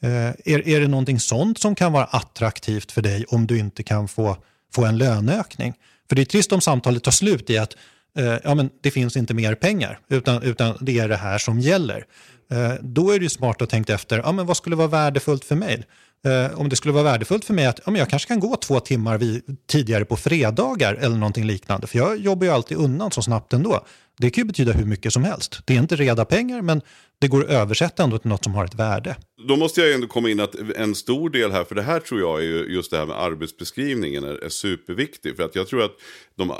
[0.00, 0.10] Eh,
[0.44, 4.08] är, är det någonting sånt som kan vara attraktivt för dig om du inte kan
[4.08, 4.36] få,
[4.74, 5.74] få en löneökning?
[6.08, 7.76] För det är trist om samtalet tar slut i att
[8.18, 11.60] eh, ja, men det finns inte mer pengar, utan, utan det är det här som
[11.60, 12.04] gäller.
[12.50, 15.44] Eh, då är det ju smart att tänka efter, ja, men vad skulle vara värdefullt
[15.44, 15.84] för mig?
[16.26, 18.80] Eh, om det skulle vara värdefullt för mig att ja, jag kanske kan gå två
[18.80, 23.22] timmar vid, tidigare på fredagar eller någonting liknande, för jag jobbar ju alltid undan så
[23.22, 23.86] snabbt ändå.
[24.18, 25.60] Det kan ju betyda hur mycket som helst.
[25.64, 26.82] Det är inte reda pengar, men
[27.18, 29.16] det går att översätta ändå till något som har ett värde.
[29.48, 32.20] Då måste jag ändå komma in att en stor del här, för det här tror
[32.20, 35.36] jag är ju just det här med arbetsbeskrivningen är, är superviktig.
[35.36, 35.92] För att jag tror att
[36.36, 36.52] de,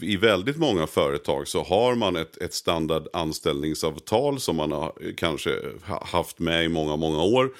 [0.00, 5.58] i väldigt många företag så har man ett, ett standard anställningsavtal som man har kanske
[6.02, 7.50] haft med i många, många år.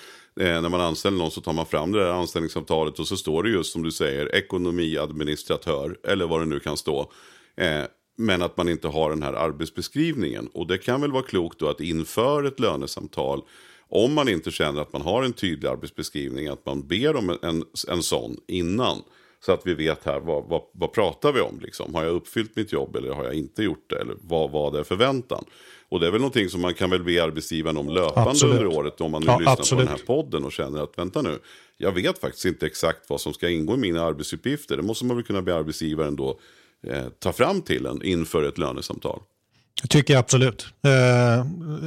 [0.41, 3.43] Eh, när man anställer någon så tar man fram det där anställningsavtalet och så står
[3.43, 7.13] det just som du säger ekonomiadministratör eller vad det nu kan stå.
[7.57, 7.83] Eh,
[8.17, 10.47] men att man inte har den här arbetsbeskrivningen.
[10.47, 13.43] Och det kan väl vara klokt då att inför ett lönesamtal,
[13.89, 17.65] om man inte känner att man har en tydlig arbetsbeskrivning, att man ber om en,
[17.89, 19.03] en sån innan.
[19.45, 21.61] Så att vi vet här, vad, vad, vad pratar vi om?
[21.63, 21.95] Liksom?
[21.95, 24.01] Har jag uppfyllt mitt jobb eller har jag inte gjort det?
[24.01, 25.45] Eller vad var det förväntan?
[25.93, 28.55] Och det är väl någonting som man kan väl be arbetsgivaren om löpande Absolut.
[28.61, 29.01] under året.
[29.01, 29.87] Om man nu Ja, lyssnar absolut.
[29.89, 31.39] på den här podden och känner att vänta nu.
[31.77, 34.77] Jag vet faktiskt inte exakt vad som ska ingå i mina arbetsuppgifter.
[34.77, 36.39] Det måste man väl kunna be arbetsgivaren då
[36.87, 39.21] eh, ta fram till en inför ett lönesamtal.
[39.83, 40.67] Det tycker jag absolut.
[40.85, 41.39] Eh,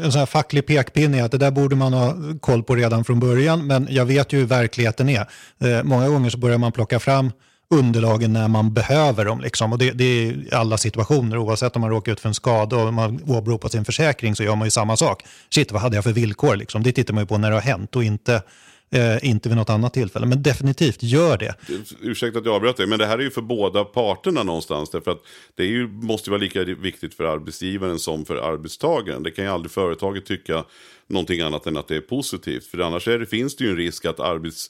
[0.04, 3.04] en sån här facklig pekpinne är att det där borde man ha koll på redan
[3.04, 5.30] från början, men jag vet ju hur verkligheten är.
[5.60, 7.32] Eh, många gånger så börjar man plocka fram
[7.70, 9.42] underlagen när man behöver dem.
[9.42, 9.74] Liksom.
[9.74, 12.78] Och det, det är i alla situationer, oavsett om man råkar ut för en skada
[12.78, 15.24] och man åberopar sin försäkring så gör man ju samma sak.
[15.50, 16.56] Shit, vad hade jag för villkor?
[16.56, 16.84] Liksom.
[16.84, 18.44] Det tittar man ju på när det har hänt och inte,
[18.92, 20.26] eh, inte vid något annat tillfälle.
[20.26, 21.56] Men definitivt, gör det.
[22.02, 24.90] Ursäkta att jag avbröt dig, men det här är ju för båda parterna någonstans.
[24.90, 25.22] Därför att
[25.56, 29.24] det är ju, måste ju vara lika viktigt för arbetsgivaren som för arbetstagaren.
[29.24, 30.66] Det kan ju aldrig företaget tycka
[31.08, 32.66] någonting annat än att det är positivt.
[32.66, 34.70] För annars är det, finns det ju en risk att arbets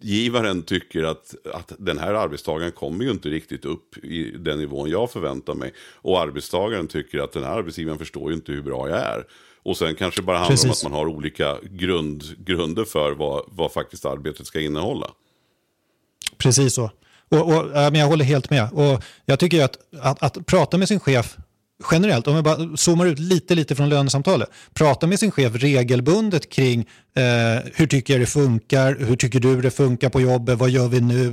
[0.00, 4.90] arbetsgivaren tycker att, att den här arbetstagaren kommer ju inte riktigt upp i den nivån
[4.90, 5.72] jag förväntar mig.
[6.02, 9.24] Och arbetstagaren tycker att den här arbetsgivaren förstår ju inte hur bra jag är.
[9.62, 10.64] Och sen kanske bara handlar Precis.
[10.64, 15.10] om att man har olika grund, grunder för vad, vad faktiskt arbetet ska innehålla.
[16.38, 16.90] Precis så.
[17.28, 18.68] Och, och, men jag håller helt med.
[18.72, 21.36] Och jag tycker att, att, att prata med sin chef
[21.90, 26.50] generellt, om vi bara zoomar ut lite, lite från lönesamtalet, prata med sin chef regelbundet
[26.50, 26.80] kring
[27.16, 30.88] eh, hur tycker jag det funkar, hur tycker du det funkar på jobbet, vad gör
[30.88, 31.26] vi nu,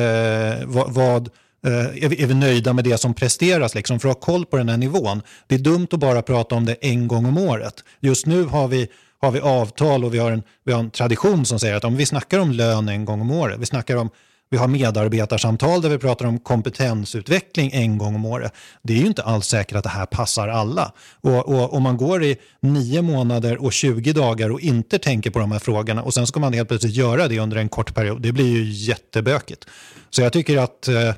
[0.00, 1.28] eh, vad, vad
[1.66, 4.46] eh, är, vi, är, vi, nöjda med det som presteras, liksom, för att ha koll
[4.46, 5.22] på den här nivån.
[5.46, 7.84] Det är dumt att bara prata om det en gång om året.
[8.00, 8.88] Just nu har vi,
[9.20, 11.96] har vi avtal och vi har, en, vi har en tradition som säger att om
[11.96, 14.10] vi snackar om lön en gång om året, vi snackar om
[14.50, 18.52] vi har medarbetarsamtal där vi pratar om kompetensutveckling en gång om året.
[18.82, 20.92] Det är ju inte alls säkert att det här passar alla.
[21.20, 25.38] Och, och om man går i nio månader och 20 dagar och inte tänker på
[25.38, 28.22] de här frågorna och sen ska man helt plötsligt göra det under en kort period,
[28.22, 29.66] det blir ju jättebökigt.
[30.10, 31.14] Så jag tycker att, eh, eh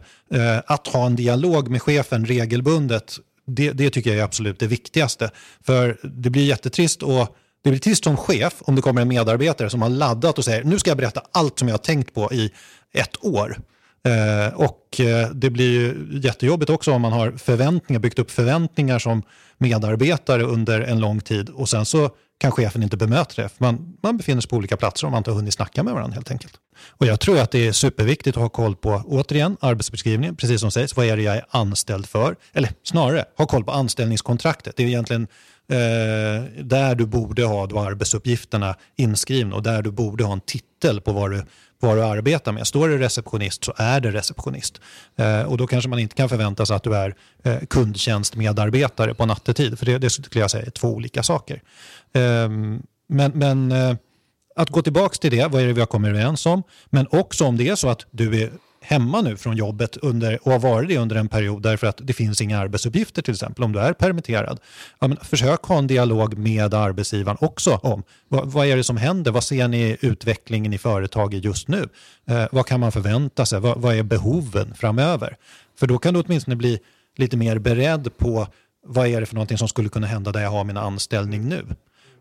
[0.66, 5.31] att ha en dialog med chefen regelbundet, det, det tycker jag är absolut det viktigaste.
[5.66, 9.71] För det blir jättetrist och det blir trist som chef om det kommer en medarbetare
[9.71, 12.33] som har laddat och säger nu ska jag berätta allt som jag har tänkt på
[12.33, 12.53] i
[12.92, 13.61] ett år.
[14.05, 18.98] Eh, och eh, det blir ju jättejobbigt också om man har förväntningar, byggt upp förväntningar
[18.98, 19.22] som
[19.59, 23.50] medarbetare under en lång tid och sen så kan chefen inte bemöta det.
[23.59, 26.14] Man, man befinner sig på olika platser om man inte har hunnit snacka med varandra
[26.14, 26.55] helt enkelt.
[26.88, 30.70] Och jag tror att det är superviktigt att ha koll på, återigen, arbetsbeskrivningen, precis som
[30.70, 32.37] sägs, vad är det jag är anställd för?
[32.53, 34.76] Eller snarare, ha koll på anställningskontraktet.
[34.76, 35.26] Det är egentligen
[35.70, 41.00] eh, där du borde ha då arbetsuppgifterna inskrivna och där du borde ha en titel
[41.00, 41.42] på vad du,
[41.80, 42.66] vad du arbetar med.
[42.66, 44.80] Står det receptionist så är det receptionist.
[45.16, 49.26] Eh, och då kanske man inte kan förvänta sig att du är eh, kundtjänstmedarbetare på
[49.26, 51.62] nattetid, för det, det skulle jag säga är två olika saker.
[52.12, 52.48] Eh,
[53.09, 53.96] men, men eh,
[54.56, 56.62] att gå tillbaka till det, vad är det vi har kommit överens om?
[56.87, 58.50] Men också om det är så att du är
[58.81, 62.12] hemma nu från jobbet under, och har varit det under en period därför att det
[62.12, 64.61] finns inga arbetsuppgifter till exempel, om du är permitterad.
[64.99, 68.97] Ja, men försök ha en dialog med arbetsgivaren också om vad, vad är det som
[68.97, 71.88] händer, vad ser ni utvecklingen i företaget just nu?
[72.27, 75.37] Eh, vad kan man förvänta sig, vad, vad är behoven framöver?
[75.79, 76.79] För då kan du åtminstone bli
[77.16, 78.47] lite mer beredd på
[78.87, 81.66] vad är det för någonting som skulle kunna hända där jag har min anställning nu.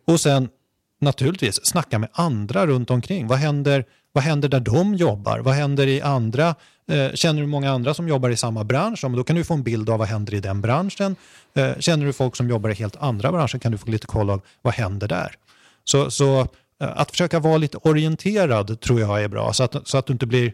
[0.08, 0.50] Och sen
[1.00, 3.28] naturligtvis snacka med andra runt omkring.
[3.28, 5.40] Vad händer, vad händer där de jobbar?
[5.40, 6.56] Vad händer i andra?
[6.92, 9.02] Eh, känner du många andra som jobbar i samma bransch?
[9.16, 11.16] då kan du få en bild av vad händer i den branschen.
[11.56, 14.30] Eh, känner du folk som jobbar i helt andra branscher kan du få lite koll
[14.30, 15.36] av vad händer där.
[15.84, 16.48] Så, så eh,
[16.80, 20.26] att försöka vara lite orienterad tror jag är bra så att, så att du inte
[20.26, 20.54] blir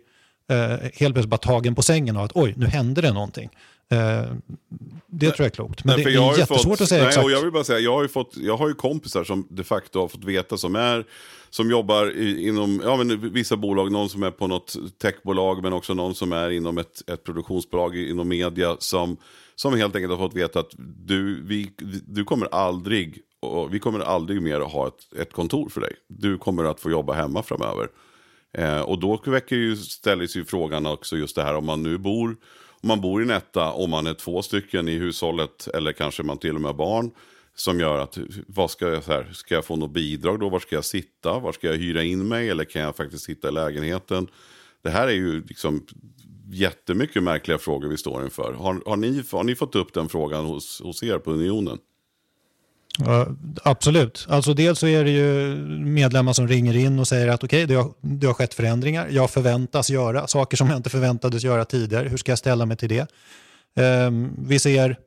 [0.51, 3.49] eh, helt plötsligt bara tagen på sängen av att oj, nu händer det någonting.
[3.91, 4.31] Eh,
[5.07, 5.83] det tror jag är klokt.
[5.83, 7.25] Men nej, det, är jättesvårt fått, att säga nej, exakt.
[7.25, 9.63] Och jag vill bara säga, jag har, ju fått, jag har ju kompisar som de
[9.63, 11.05] facto har fått veta som är
[11.49, 15.73] som jobbar i, inom ja, men vissa bolag, någon som är på något techbolag men
[15.73, 19.17] också någon som är inom ett, ett produktionsbolag inom media som,
[19.55, 20.71] som helt enkelt har fått veta att
[21.05, 21.71] du, vi,
[22.07, 25.93] du kommer aldrig, och vi kommer aldrig mer att ha ett, ett kontor för dig.
[26.07, 27.87] Du kommer att få jobba hemma framöver.
[28.57, 31.97] Eh, och då väcker ju, ställer sig frågan också just det här om man nu
[31.97, 32.35] bor
[32.85, 36.37] man bor i en etta, om man är två stycken i hushållet eller kanske man
[36.37, 37.11] till och med har barn.
[37.55, 38.17] Som gör att,
[38.47, 40.49] vad ska jag, så här, ska jag få något bidrag då?
[40.49, 41.39] Var ska jag sitta?
[41.39, 42.49] Var ska jag hyra in mig?
[42.49, 44.27] Eller kan jag faktiskt sitta i lägenheten?
[44.81, 45.85] Det här är ju liksom
[46.51, 48.53] jättemycket märkliga frågor vi står inför.
[48.53, 51.77] Har, har, ni, har ni fått upp den frågan hos, hos er på Unionen?
[52.99, 53.27] Ja,
[53.63, 54.25] absolut.
[54.29, 57.75] Alltså dels så är det ju medlemmar som ringer in och säger att okej, okay,
[57.75, 59.07] det, har, det har skett förändringar.
[59.11, 62.09] Jag förväntas göra saker som jag inte förväntades göra tidigare.
[62.09, 63.07] Hur ska jag ställa mig till det?
[64.07, 64.97] Um, vi ser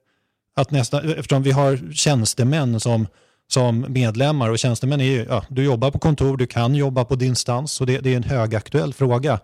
[0.57, 3.07] att nästan, eftersom vi har tjänstemän som,
[3.49, 7.15] som medlemmar och tjänstemän är ju, ja, du jobbar på kontor, du kan jobba på
[7.15, 9.41] distans och det, det är en högaktuell fråga.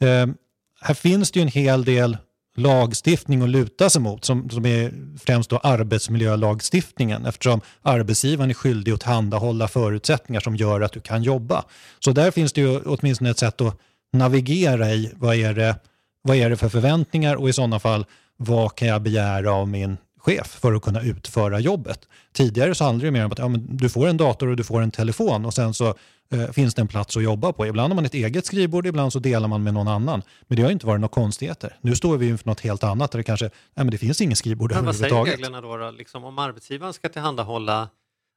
[0.00, 0.34] Um,
[0.80, 2.16] här finns det ju en hel del
[2.56, 8.92] lagstiftning att luta sig mot som, som är främst då arbetsmiljölagstiftningen eftersom arbetsgivaren är skyldig
[8.92, 11.64] att tillhandahålla förutsättningar som gör att du kan jobba.
[11.98, 13.78] Så där finns det ju åtminstone ett sätt att
[14.12, 15.76] navigera i vad är det,
[16.22, 19.96] vad är det för förväntningar och i sådana fall vad kan jag begära av min
[20.24, 22.08] chef för att kunna utföra jobbet.
[22.32, 24.64] Tidigare så handlade det mer om att ja, men du får en dator och du
[24.64, 25.94] får en telefon och sen så
[26.32, 27.66] eh, finns det en plats att jobba på.
[27.66, 30.22] Ibland har man ett eget skrivbord, ibland så delar man med någon annan.
[30.48, 31.76] Men det har inte varit några konstigheter.
[31.80, 34.36] Nu står vi inför något helt annat där det kanske nej, men det finns ingen
[34.36, 35.18] skrivbord men överhuvudtaget.
[35.18, 35.76] Vad säger reglerna då?
[35.76, 35.90] då?
[35.90, 37.88] Liksom, om arbetsgivaren ska tillhandahålla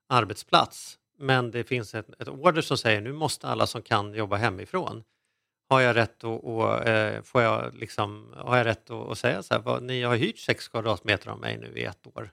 [0.10, 4.36] arbetsplats men det finns ett, ett order som säger nu måste alla som kan jobba
[4.36, 5.04] hemifrån.
[5.70, 9.44] Har jag rätt att, och, eh, får jag liksom, har jag rätt att, att säga
[9.44, 12.32] så här, vad, ni har hyrt 6 kvadratmeter av mig nu i ett år.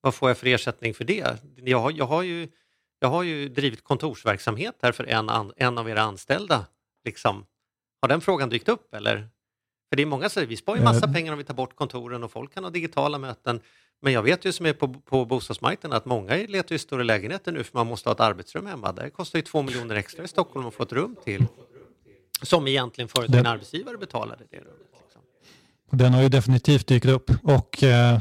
[0.00, 1.36] Vad får jag för ersättning för det?
[1.56, 2.48] Jag har, jag har, ju,
[2.98, 6.66] jag har ju drivit kontorsverksamhet här för en, en av era anställda
[7.04, 7.46] liksom,
[8.00, 9.28] Har den frågan dykt upp eller?
[9.88, 12.24] För det är många som vi sparar ju massa pengar om vi tar bort kontoren
[12.24, 13.60] och folk kan ha digitala möten.
[14.00, 17.52] Men jag vet ju som är på, på bostadsmarknaden att många letar ju större lägenheter
[17.52, 18.92] nu för man måste ha ett arbetsrum hemma.
[18.92, 21.46] Det kostar ju två miljoner extra i Stockholm att få ett rum till.
[22.42, 24.88] Som egentligen förut en arbetsgivare betalade det rummet.
[25.02, 25.22] Liksom.
[25.90, 28.20] Den har ju definitivt dykt upp och eh,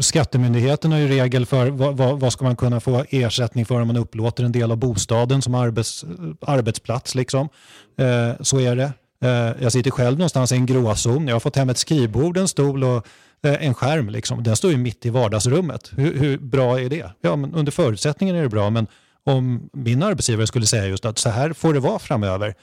[0.00, 3.86] skattemyndigheten har ju regel för vad, vad, vad, ska man kunna få ersättning för om
[3.86, 6.04] man upplåter en del av bostaden som arbets,
[6.40, 7.14] arbetsplats.
[7.14, 7.48] Liksom.
[7.98, 8.92] Eh, så är det.
[9.24, 11.28] Eh, jag sitter själv någonstans i en gråzon.
[11.28, 13.06] Jag har fått hem ett skrivbord, en stol och
[13.42, 14.08] eh, en skärm.
[14.08, 14.42] Liksom.
[14.42, 15.90] Den står ju mitt i vardagsrummet.
[15.96, 17.10] Hur, hur bra är det?
[17.20, 18.86] Ja, men under förutsättningen är det bra, men
[19.24, 22.54] om min arbetsgivare skulle säga just att så här får det vara framöver,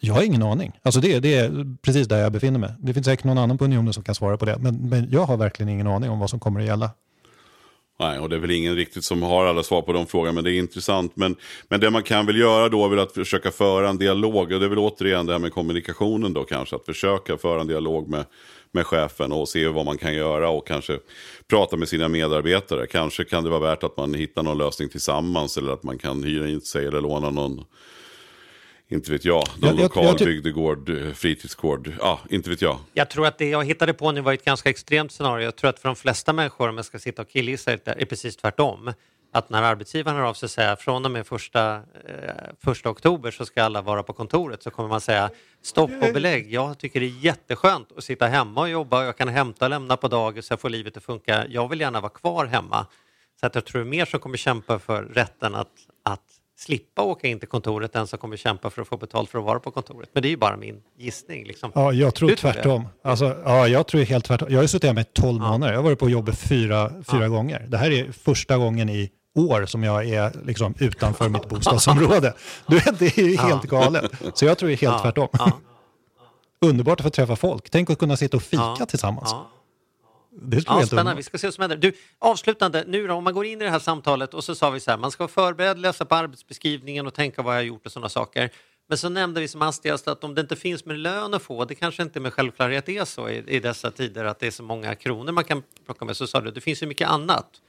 [0.00, 0.72] jag har ingen aning.
[0.82, 2.70] Alltså det, det är precis där jag befinner mig.
[2.78, 5.24] Det finns säkert någon annan på Unionen som kan svara på det, men, men jag
[5.24, 6.90] har verkligen ingen aning om vad som kommer att gälla.
[8.00, 10.44] Nej, och det är väl ingen riktigt som har alla svar på de frågorna, men
[10.44, 11.16] det är intressant.
[11.16, 11.36] Men,
[11.68, 14.52] men det man kan väl göra då är väl att försöka föra en dialog.
[14.52, 16.76] Och det är väl återigen det här med kommunikationen då kanske.
[16.76, 18.24] Att försöka föra en dialog med,
[18.72, 20.98] med chefen och se vad man kan göra och kanske
[21.48, 22.86] prata med sina medarbetare.
[22.86, 26.24] Kanske kan det vara värt att man hittar någon lösning tillsammans eller att man kan
[26.24, 27.64] hyra in sig eller låna någon
[28.88, 32.78] inte vet jag, någon jag, lokal jag, bygdegård, eh, fritidsgård, ja, inte vet jag.
[32.92, 35.44] Jag tror att det jag hittade på nu var ett ganska extremt scenario.
[35.44, 38.04] Jag tror att för de flesta människor, om jag ska sitta och killgissa lite, är
[38.04, 38.92] precis tvärtom.
[39.32, 41.82] Att när arbetsgivaren hör av sig och säger från och med första, eh,
[42.64, 45.30] första oktober så ska alla vara på kontoret så kommer man säga
[45.62, 46.52] stopp och belägg.
[46.52, 49.04] Jag tycker det är jätteskönt att sitta hemma och jobba.
[49.04, 51.46] Jag kan hämta och lämna på dagis, jag får livet att funka.
[51.48, 52.86] Jag vill gärna vara kvar hemma.
[53.40, 57.02] Så att jag tror det är mer som kommer kämpa för rätten att, att slippa
[57.02, 59.60] åka in till kontoret än som kommer kämpa för att få betalt för att vara
[59.60, 60.08] på kontoret.
[60.12, 61.44] Men det är ju bara min gissning.
[61.44, 61.72] Liksom.
[61.74, 62.88] Ja, jag tror tvärtom.
[63.02, 64.48] Alltså, ja, jag tror helt tvärtom.
[64.50, 65.50] Jag har suttit här med 12 ja.
[65.50, 65.72] månader.
[65.72, 67.28] Jag har varit på jobbet fyra, fyra ja.
[67.28, 67.66] gånger.
[67.68, 72.34] Det här är första gången i år som jag är liksom utanför mitt bostadsområde.
[72.66, 74.12] Du det är helt galet.
[74.34, 74.98] Så jag tror helt ja.
[74.98, 75.28] tvärtom.
[76.60, 77.70] Underbart att få träffa folk.
[77.70, 79.34] Tänk att kunna sitta och fika tillsammans.
[80.44, 81.14] Det ja, spännande.
[81.14, 81.76] Vi ska se vad som händer.
[81.76, 84.70] Du, avslutande, nu då, om man går in i det här samtalet och så sa
[84.70, 87.64] vi så här, man ska vara förberedd, läsa på arbetsbeskrivningen och tänka vad jag har
[87.64, 88.50] gjort och sådana saker.
[88.88, 91.64] Men så nämnde vi som hastigast att om det inte finns med lön att få,
[91.64, 94.62] det kanske inte med självklarhet är så i, i dessa tider att det är så
[94.62, 97.60] många kronor man kan plocka med, så sa du, det finns ju mycket annat.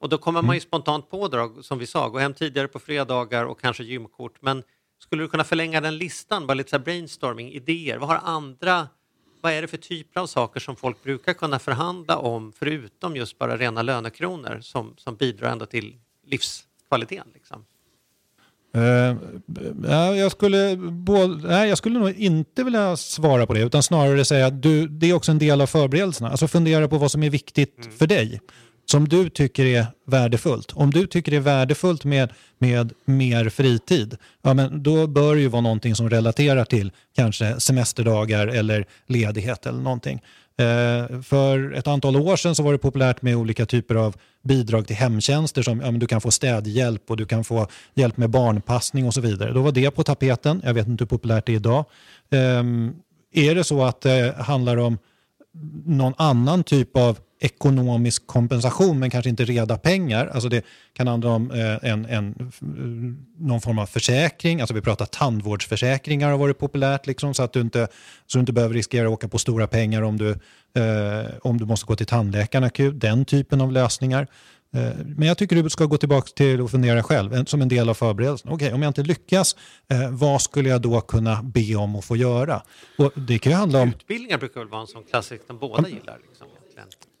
[0.00, 0.66] Och då kommer man ju mm.
[0.68, 4.36] spontant på, då, som vi sa, gå hem tidigare på fredagar och kanske gymkort.
[4.40, 4.62] Men
[4.98, 8.88] skulle du kunna förlänga den listan, bara lite så brainstorming, idéer, vad har andra
[9.44, 13.38] vad är det för typer av saker som folk brukar kunna förhandla om förutom just
[13.38, 17.26] bara rena lönekronor som, som bidrar ändå till livskvaliteten?
[17.34, 17.64] Liksom?
[18.76, 24.24] Uh, jag, skulle både, nej, jag skulle nog inte vilja svara på det utan snarare
[24.24, 26.30] säga att du, det är också en del av förberedelserna.
[26.30, 27.92] Alltså fundera på vad som är viktigt mm.
[27.92, 28.40] för dig
[28.86, 30.72] som du tycker är värdefullt.
[30.72, 35.40] Om du tycker det är värdefullt med, med mer fritid, ja, men då bör det
[35.40, 40.20] ju vara någonting som relaterar till kanske semesterdagar eller ledighet eller någonting.
[40.58, 44.86] Eh, för ett antal år sedan så var det populärt med olika typer av bidrag
[44.86, 48.30] till hemtjänster som ja, men du kan få städhjälp och du kan få hjälp med
[48.30, 49.52] barnpassning och så vidare.
[49.52, 50.60] Då var det på tapeten.
[50.64, 51.84] Jag vet inte hur populärt det är idag.
[52.30, 52.62] Eh,
[53.32, 54.98] är det så att det handlar om
[55.84, 60.26] någon annan typ av ekonomisk kompensation men kanske inte reda pengar.
[60.26, 62.52] Alltså det kan handla om eh, en, en,
[63.38, 64.60] någon form av försäkring.
[64.60, 67.88] Alltså vi pratar tandvårdsförsäkringar har varit populärt liksom, så, att du inte,
[68.26, 70.30] så du inte behöver riskera att åka på stora pengar om du,
[70.80, 73.00] eh, om du måste gå till tandläkaren akut.
[73.00, 74.26] Den typen av lösningar.
[74.74, 77.88] Eh, men jag tycker du ska gå tillbaka till och fundera själv som en del
[77.88, 78.52] av förberedelsen.
[78.52, 79.56] Okej, okay, om jag inte lyckas,
[79.90, 82.62] eh, vad skulle jag då kunna be om att få göra?
[82.98, 83.88] Och det kan ju handla om...
[83.88, 86.18] Utbildningar brukar väl vara en sån klassisk som båda gillar?
[86.28, 86.46] Liksom.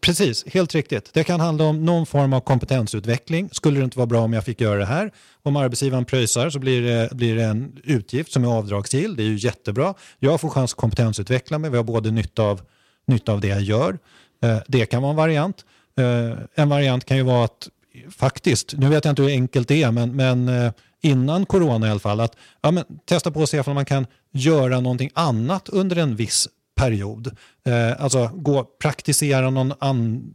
[0.00, 1.10] Precis, helt riktigt.
[1.12, 3.48] Det kan handla om någon form av kompetensutveckling.
[3.52, 5.12] Skulle det inte vara bra om jag fick göra det här?
[5.42, 9.16] Om arbetsgivaren pröjsar så blir det, blir det en utgift som är avdragsgill.
[9.16, 9.94] Det är ju jättebra.
[10.18, 11.70] Jag får chans att kompetensutveckla mig.
[11.70, 12.60] Vi har både nytta av,
[13.06, 13.98] nytta av det jag gör.
[14.42, 15.64] Eh, det kan vara en variant.
[15.98, 17.68] Eh, en variant kan ju vara att
[18.10, 21.90] faktiskt, nu vet jag inte hur enkelt det är, men, men eh, innan corona i
[21.90, 25.68] alla fall, att ja, men, testa på att se om man kan göra någonting annat
[25.68, 27.36] under en viss period.
[27.66, 30.30] Eh, alltså gå, praktisera någon an,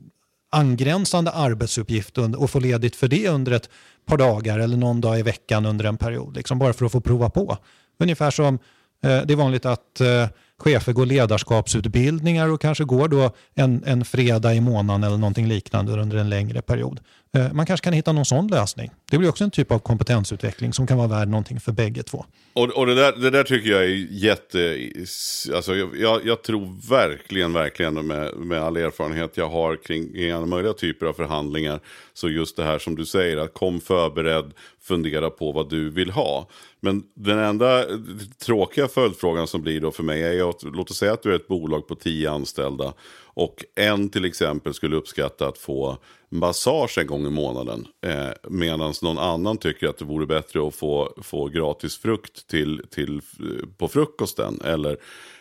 [0.52, 3.70] angränsande arbetsuppgift och få ledigt för det under ett
[4.06, 6.36] par dagar eller någon dag i veckan under en period.
[6.36, 7.58] Liksom bara för att få prova på.
[8.00, 8.56] Ungefär som
[9.04, 10.28] eh, det är vanligt att eh,
[10.58, 15.92] chefer går ledarskapsutbildningar och kanske går då en, en fredag i månaden eller någonting liknande
[15.92, 17.00] under en längre period.
[17.36, 18.92] Eh, man kanske kan hitta någon sån lösning.
[19.12, 22.26] Det blir också en typ av kompetensutveckling som kan vara värd någonting för bägge två.
[22.54, 24.90] Och, och det, där, det där tycker jag är jätte...
[25.56, 30.32] Alltså jag, jag, jag tror verkligen, verkligen med, med all erfarenhet jag har kring, kring
[30.32, 31.80] alla möjliga typer av förhandlingar.
[32.14, 36.12] Så just det här som du säger, att kom förberedd, fundera på vad du vill
[36.12, 36.50] ha.
[36.80, 37.86] Men den enda
[38.46, 41.36] tråkiga följdfrågan som blir då för mig är att låt oss säga att du är
[41.36, 42.94] ett bolag på tio anställda.
[43.34, 45.98] Och en till exempel skulle uppskatta att få
[46.30, 47.88] massage en gång i månaden.
[48.06, 52.82] Eh, Medan någon annan tycker att det vore bättre att få, få gratis frukt till,
[52.90, 54.62] till, eh, på frukosten.
[54.66, 54.98] Eller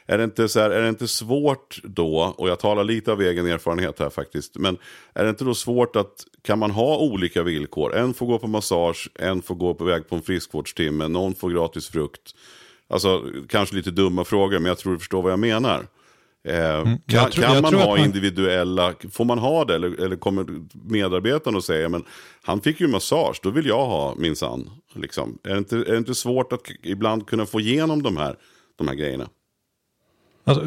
[0.07, 3.22] är det, inte så här, är det inte svårt då, och jag talar lite av
[3.22, 4.57] egen erfarenhet här faktiskt.
[4.57, 4.78] Men
[5.12, 7.95] är det inte då svårt att, kan man ha olika villkor?
[7.95, 11.51] En får gå på massage, en får gå på väg på en friskvårdstimme, någon får
[11.51, 12.34] gratis frukt.
[12.89, 15.86] Alltså kanske lite dumma frågor, men jag tror du förstår vad jag menar.
[16.49, 19.74] Eh, kan jag tror- kan man ha man- individuella, får man ha det?
[19.74, 20.46] Eller, eller kommer
[20.90, 22.05] medarbetaren och säger, men
[22.42, 24.70] han fick ju massage, då vill jag ha minsann.
[24.94, 25.38] Liksom.
[25.44, 28.36] Är, det inte, är det inte svårt att ibland kunna få igenom de här,
[28.78, 29.28] de här grejerna?
[30.44, 30.64] Alltså,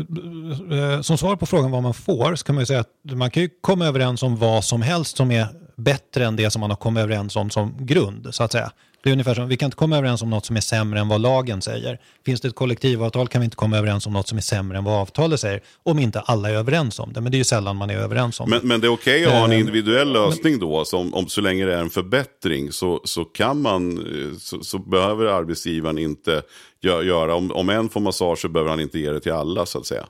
[0.74, 3.32] eh, som svar på frågan vad man får så kan man ju säga att man
[3.32, 6.70] kan ju komma överens om vad som helst som är bättre än det som man
[6.70, 8.28] har kommit överens om som grund.
[8.32, 8.72] så att säga.
[9.04, 11.08] Det är ungefär som, vi kan inte komma överens om något som är sämre än
[11.08, 11.99] vad lagen säger.
[12.26, 14.84] Finns det ett kollektivavtal kan vi inte komma överens om något som är sämre än
[14.84, 15.62] vad avtalet säger.
[15.84, 18.39] Om inte alla är överens om det, men det är ju sällan man är överens
[18.39, 18.56] om det.
[18.58, 21.41] Men, men det är okej att ha en Eh, individuell lösning då, som, om, så
[21.41, 26.41] länge det är en förbättring så, så kan man, eh, så, så behöver arbetsgivaren inte
[26.84, 29.66] gö- göra, om, om en får massage så behöver han inte ge det till alla
[29.66, 30.06] så att säga.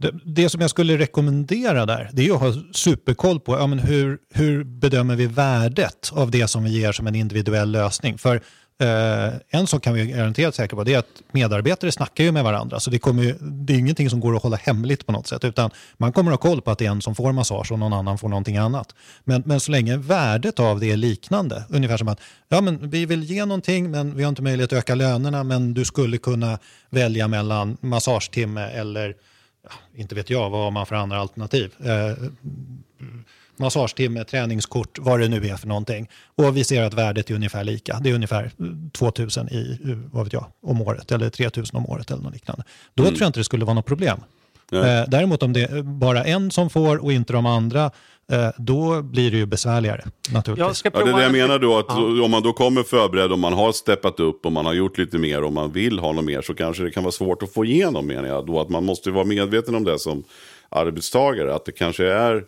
[0.00, 3.78] Det, det som jag skulle rekommendera där, det är att ha superkoll på ja, men
[3.78, 8.18] hur, hur bedömer vi värdet av det som vi ger som en individuell lösning.
[8.18, 8.36] För
[8.80, 12.44] eh, en sak kan vi garanterat säkra på, det är att medarbetare snackar ju med
[12.44, 12.80] varandra.
[12.80, 15.44] Så det, kommer ju, det är ingenting som går att hålla hemligt på något sätt.
[15.44, 17.78] Utan man kommer att ha koll på att det är en som får massage och
[17.78, 18.94] någon annan får någonting annat.
[19.24, 23.06] Men, men så länge värdet av det är liknande, ungefär som att ja, men vi
[23.06, 26.58] vill ge någonting men vi har inte möjlighet att öka lönerna men du skulle kunna
[26.90, 29.14] välja mellan massagetimme eller
[29.94, 31.72] inte vet jag vad har man för andra alternativ.
[31.84, 32.28] Eh,
[33.56, 36.08] massagetimme, träningskort, vad det nu är för någonting.
[36.36, 37.98] Och vi ser att värdet är ungefär lika.
[38.00, 38.50] Det är ungefär
[38.92, 42.64] 2000 i, eh, vad vet jag, om året eller 3000 om året eller något liknande.
[42.94, 44.20] Då tror jag inte det skulle vara något problem.
[44.72, 47.90] Eh, däremot om det är bara en som får och inte de andra, eh,
[48.58, 50.66] då blir det ju besvärligare naturligtvis.
[50.66, 52.24] Jag ska Ja, det är det jag en- menar då, att Ja.
[52.24, 55.18] om man då kommer förberedd och man har steppat upp och man har gjort lite
[55.18, 57.64] mer och man vill ha något mer så kanske det kan vara svårt att få
[57.64, 58.46] igenom menar jag.
[58.46, 60.24] Då att man måste vara medveten om det som
[60.68, 62.44] arbetstagare, att det kanske är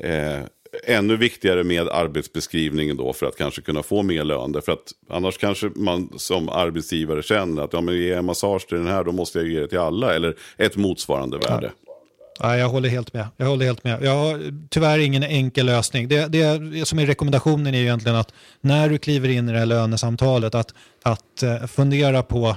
[0.00, 0.40] eh,
[0.86, 4.52] ännu viktigare med arbetsbeskrivningen då för att kanske kunna få mer lön.
[4.52, 8.76] Därför att annars kanske man som arbetsgivare känner att ja, men ger jag massage till
[8.78, 11.72] den här då måste jag ge det till alla eller ett motsvarande värde.
[12.40, 13.26] Ja, jag håller helt med.
[13.36, 14.02] Jag håller helt med.
[14.02, 16.08] Jag har tyvärr ingen enkel lösning.
[16.08, 19.58] Det, det som är rekommendationen är ju egentligen att när du kliver in i det
[19.58, 22.56] här lönesamtalet att, att eh, fundera på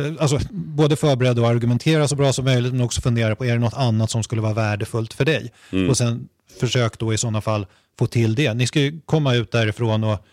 [0.00, 3.52] eh, Alltså, både förbereda och argumentera så bra som möjligt men också fundera på är
[3.52, 5.52] det något annat som skulle vara värdefullt för dig.
[5.88, 6.28] Och sen
[6.60, 7.66] försök då i sådana fall
[7.98, 8.54] få till det.
[8.54, 10.26] Ni ska ju komma ut därifrån och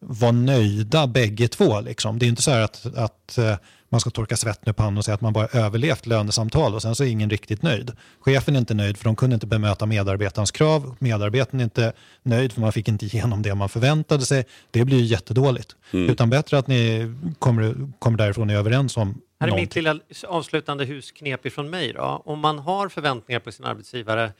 [0.00, 1.80] vara nöjda bägge två.
[1.80, 2.18] Liksom.
[2.18, 3.56] Det är inte så här att, att eh,
[3.94, 6.82] man ska torka svett nu på handen och säga att man bara överlevt lönesamtal och
[6.82, 7.92] sen så är ingen riktigt nöjd.
[8.20, 10.96] Chefen är inte nöjd för de kunde inte bemöta medarbetarens krav.
[10.98, 11.92] Medarbetaren är inte
[12.22, 14.44] nöjd för man fick inte igenom det man förväntade sig.
[14.70, 15.76] Det blir ju jättedåligt.
[15.92, 19.08] Utan bättre att ni kommer, kommer därifrån och är överens om
[19.40, 19.62] Här är någonting.
[19.62, 21.92] mitt lilla avslutande husknep ifrån mig.
[21.92, 22.22] Då.
[22.24, 24.32] Om man har förväntningar på sin arbetsgivare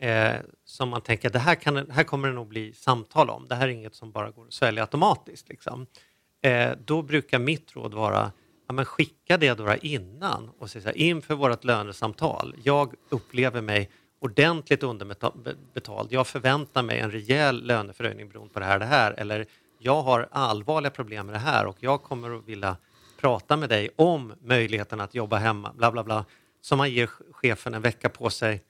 [0.00, 0.32] eh,
[0.64, 3.46] som man tänker det här, kan, här kommer det nog bli samtal om.
[3.48, 5.48] Det här är inget som bara går att svälja automatiskt.
[5.48, 5.86] Liksom.
[6.42, 8.32] Eh, då brukar mitt råd vara
[8.74, 12.54] men skicka det då innan och säga så här, inför vårt lönesamtal.
[12.62, 16.12] Jag upplever mig ordentligt underbetald.
[16.12, 19.12] Jag förväntar mig en rejäl löneförhöjning beroende på det här det här.
[19.12, 19.46] Eller
[19.78, 22.76] jag har allvarliga problem med det här och jag kommer att vilja
[23.20, 25.72] prata med dig om möjligheten att jobba hemma.
[25.76, 26.24] Bla, bla, bla.
[26.60, 28.62] Så man ger chefen en vecka på sig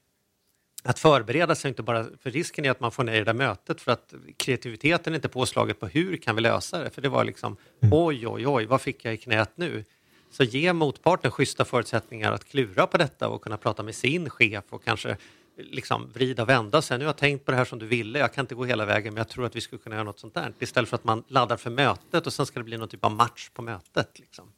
[0.85, 3.80] att förbereda sig, inte bara för risken är att man får ner det där mötet
[3.80, 6.91] för att kreativiteten är inte påslaget på hur kan vi lösa det?
[6.91, 7.57] För det var liksom
[7.93, 9.85] oj, oj, oj, vad fick jag i knät nu?
[10.30, 14.64] Så ge motparten schyssta förutsättningar att klura på detta och kunna prata med sin chef
[14.70, 15.16] och kanske
[15.57, 16.99] liksom vrida och vända sig.
[16.99, 18.85] Nu har jag tänkt på det här som du ville, jag kan inte gå hela
[18.85, 20.55] vägen men jag tror att vi skulle kunna göra något sånt där.
[20.59, 23.12] Istället för att man laddar för mötet och sen ska det bli någon typ av
[23.12, 24.18] match på mötet.
[24.18, 24.53] Liksom.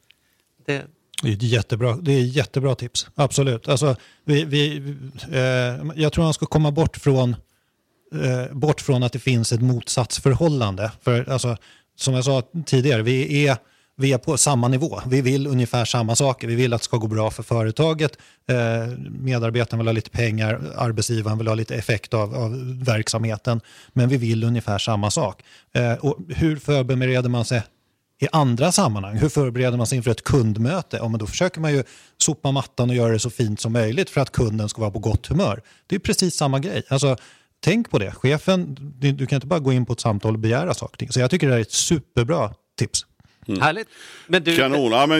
[0.64, 0.86] Det,
[1.22, 3.68] det är ett jättebra, det är jättebra tips, absolut.
[3.68, 4.76] Alltså, vi, vi,
[5.32, 5.40] eh,
[5.96, 7.36] jag tror man ska komma bort från,
[8.14, 10.92] eh, bort från att det finns ett motsatsförhållande.
[11.02, 11.56] För, alltså,
[11.96, 13.56] som jag sa tidigare, vi är
[13.98, 15.00] vi är på samma nivå.
[15.06, 16.48] Vi vill ungefär samma saker.
[16.48, 18.18] Vi vill att det ska gå bra för företaget.
[18.48, 23.60] Eh, medarbetaren vill ha lite pengar, arbetsgivaren vill ha lite effekt av, av verksamheten.
[23.92, 25.42] Men vi vill ungefär samma sak.
[25.74, 27.62] Eh, och hur förbereder man sig
[28.18, 29.16] i andra sammanhang?
[29.16, 30.96] Hur förbereder man sig inför ett kundmöte?
[30.96, 31.82] Ja, men då försöker man ju
[32.18, 34.98] sopa mattan och göra det så fint som möjligt för att kunden ska vara på
[34.98, 35.62] gott humör.
[35.86, 36.82] Det är precis samma grej.
[36.88, 37.16] Alltså,
[37.60, 38.12] tänk på det.
[38.12, 41.06] Chefen, du kan inte bara gå in på ett samtal och begära saker.
[41.10, 43.06] Så jag tycker det här är ett superbra tips.
[43.48, 43.60] Mm.
[43.60, 43.88] Härligt.
[44.26, 44.92] Men du, Kanon.
[44.92, 45.18] Ja, men,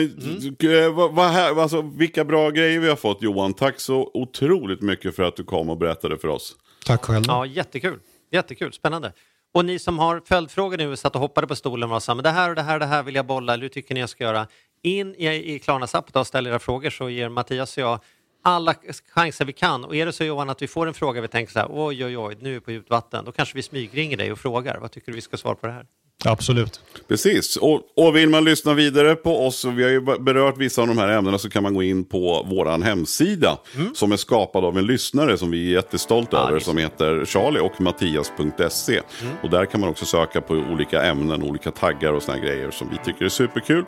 [0.61, 0.95] mm.
[0.95, 3.53] vad, vad här, alltså, vilka bra grejer vi har fått Johan.
[3.53, 6.55] Tack så otroligt mycket för att du kom och berättade för oss.
[6.85, 7.23] Tack själv.
[7.27, 7.99] Ja, jättekul.
[8.31, 8.73] Jättekul.
[8.73, 9.13] Spännande.
[9.53, 12.29] Och ni som har följdfrågor nu, satt och hoppade på stolen och sa men det
[12.29, 14.09] här och det här och det här vill jag bolla, eller hur tycker ni jag
[14.09, 14.47] ska göra?
[14.83, 17.99] In i, i Klarnas app och ställ era frågor så ger Mattias och jag
[18.43, 18.75] alla
[19.13, 19.85] chanser vi kan.
[19.85, 22.05] Och är det så Johan att vi får en fråga vi tänker så här, oj
[22.05, 24.77] oj oj, nu är vi på djupt vatten, då kanske vi smygringer dig och frågar,
[24.77, 25.85] vad tycker du vi ska svara på det här?
[26.27, 26.81] Absolut.
[27.07, 27.55] Precis.
[27.55, 30.87] Och, och vill man lyssna vidare på oss, och vi har ju berört vissa av
[30.87, 33.57] de här ämnena, så kan man gå in på vår hemsida.
[33.75, 33.95] Mm.
[33.95, 36.59] Som är skapad av en lyssnare som vi är jättestolta ja, över.
[36.59, 39.01] Som heter Charlie och Mattias.se.
[39.21, 39.33] Mm.
[39.43, 42.89] Och där kan man också söka på olika ämnen, olika taggar och såna grejer som
[42.89, 43.85] vi tycker är superkul.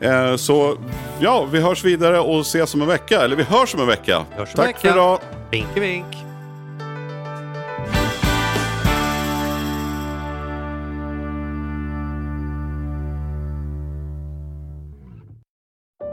[0.00, 0.76] Eh, så
[1.20, 3.22] ja, vi hörs vidare och ses om en vecka.
[3.22, 4.24] Eller vi hörs om en vecka.
[4.36, 4.78] Tack vecka.
[4.78, 5.18] för idag.
[5.50, 6.29] Vinky vink.